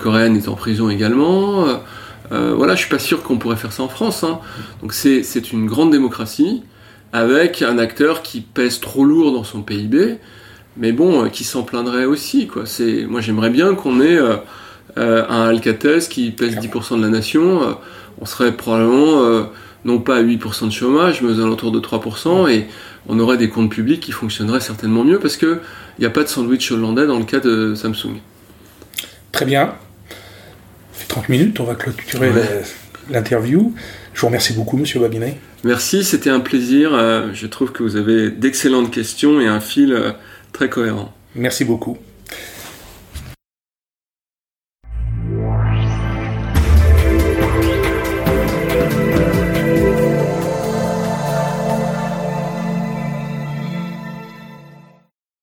coréenne 0.00 0.36
est 0.36 0.48
en 0.48 0.54
prison 0.54 0.88
également. 0.88 1.66
Euh, 2.32 2.54
voilà, 2.54 2.74
je 2.74 2.80
suis 2.80 2.90
pas 2.90 2.98
sûr 2.98 3.22
qu'on 3.22 3.38
pourrait 3.38 3.56
faire 3.56 3.72
ça 3.72 3.82
en 3.82 3.88
France. 3.88 4.24
Hein. 4.24 4.40
Donc 4.82 4.92
c'est 4.92 5.52
une 5.52 5.66
grande 5.66 5.90
démocratie 5.90 6.62
avec 7.12 7.62
un 7.62 7.78
acteur 7.78 8.22
qui 8.22 8.40
pèse 8.40 8.80
trop 8.80 9.04
lourd 9.04 9.32
dans 9.32 9.44
son 9.44 9.62
PIB, 9.62 10.18
mais 10.78 10.92
bon, 10.92 11.24
euh, 11.24 11.28
qui 11.28 11.44
s'en 11.44 11.62
plaindrait 11.62 12.04
aussi. 12.04 12.46
Quoi. 12.46 12.64
Moi 13.08 13.20
j'aimerais 13.20 13.50
bien 13.50 13.74
qu'on 13.74 14.00
ait 14.00 14.18
euh, 14.18 14.36
un 14.96 15.48
Alcatel 15.48 16.00
qui 16.00 16.30
pèse 16.30 16.56
10% 16.56 16.96
de 16.98 17.02
la 17.02 17.08
nation. 17.08 17.76
on 18.20 18.26
serait 18.26 18.52
probablement 18.52 19.48
non 19.84 20.00
pas 20.00 20.16
à 20.16 20.22
8% 20.22 20.66
de 20.66 20.72
chômage, 20.72 21.22
mais 21.22 21.30
aux 21.30 21.40
alentours 21.40 21.70
de 21.70 21.80
3%, 21.80 22.50
et 22.50 22.66
on 23.08 23.18
aurait 23.20 23.36
des 23.36 23.48
comptes 23.48 23.70
publics 23.70 24.00
qui 24.00 24.12
fonctionneraient 24.12 24.60
certainement 24.60 25.04
mieux 25.04 25.18
parce 25.18 25.36
qu'il 25.36 25.60
n'y 26.00 26.06
a 26.06 26.10
pas 26.10 26.24
de 26.24 26.28
sandwich 26.28 26.72
hollandais 26.72 27.06
dans 27.06 27.18
le 27.18 27.24
cas 27.24 27.40
de 27.40 27.74
Samsung. 27.74 28.20
Très 29.32 29.44
bien. 29.44 29.74
30 31.08 31.28
minutes, 31.28 31.60
on 31.60 31.64
va 31.64 31.74
clôturer 31.74 32.32
l'interview. 33.10 33.74
Je 34.12 34.20
vous 34.20 34.26
remercie 34.26 34.52
beaucoup, 34.52 34.76
Monsieur 34.76 35.00
Babinet. 35.00 35.38
Merci, 35.64 36.04
c'était 36.04 36.30
un 36.30 36.40
plaisir. 36.40 36.90
Euh, 36.92 37.28
je 37.32 37.46
trouve 37.46 37.72
que 37.72 37.82
vous 37.82 37.96
avez 37.96 38.30
d'excellentes 38.30 38.90
questions 38.90 39.40
et 39.40 39.46
un 39.46 39.60
fil 39.60 39.92
euh, 39.92 40.10
très 40.52 40.68
cohérent. 40.68 41.12
Merci 41.34 41.64
beaucoup. 41.64 41.98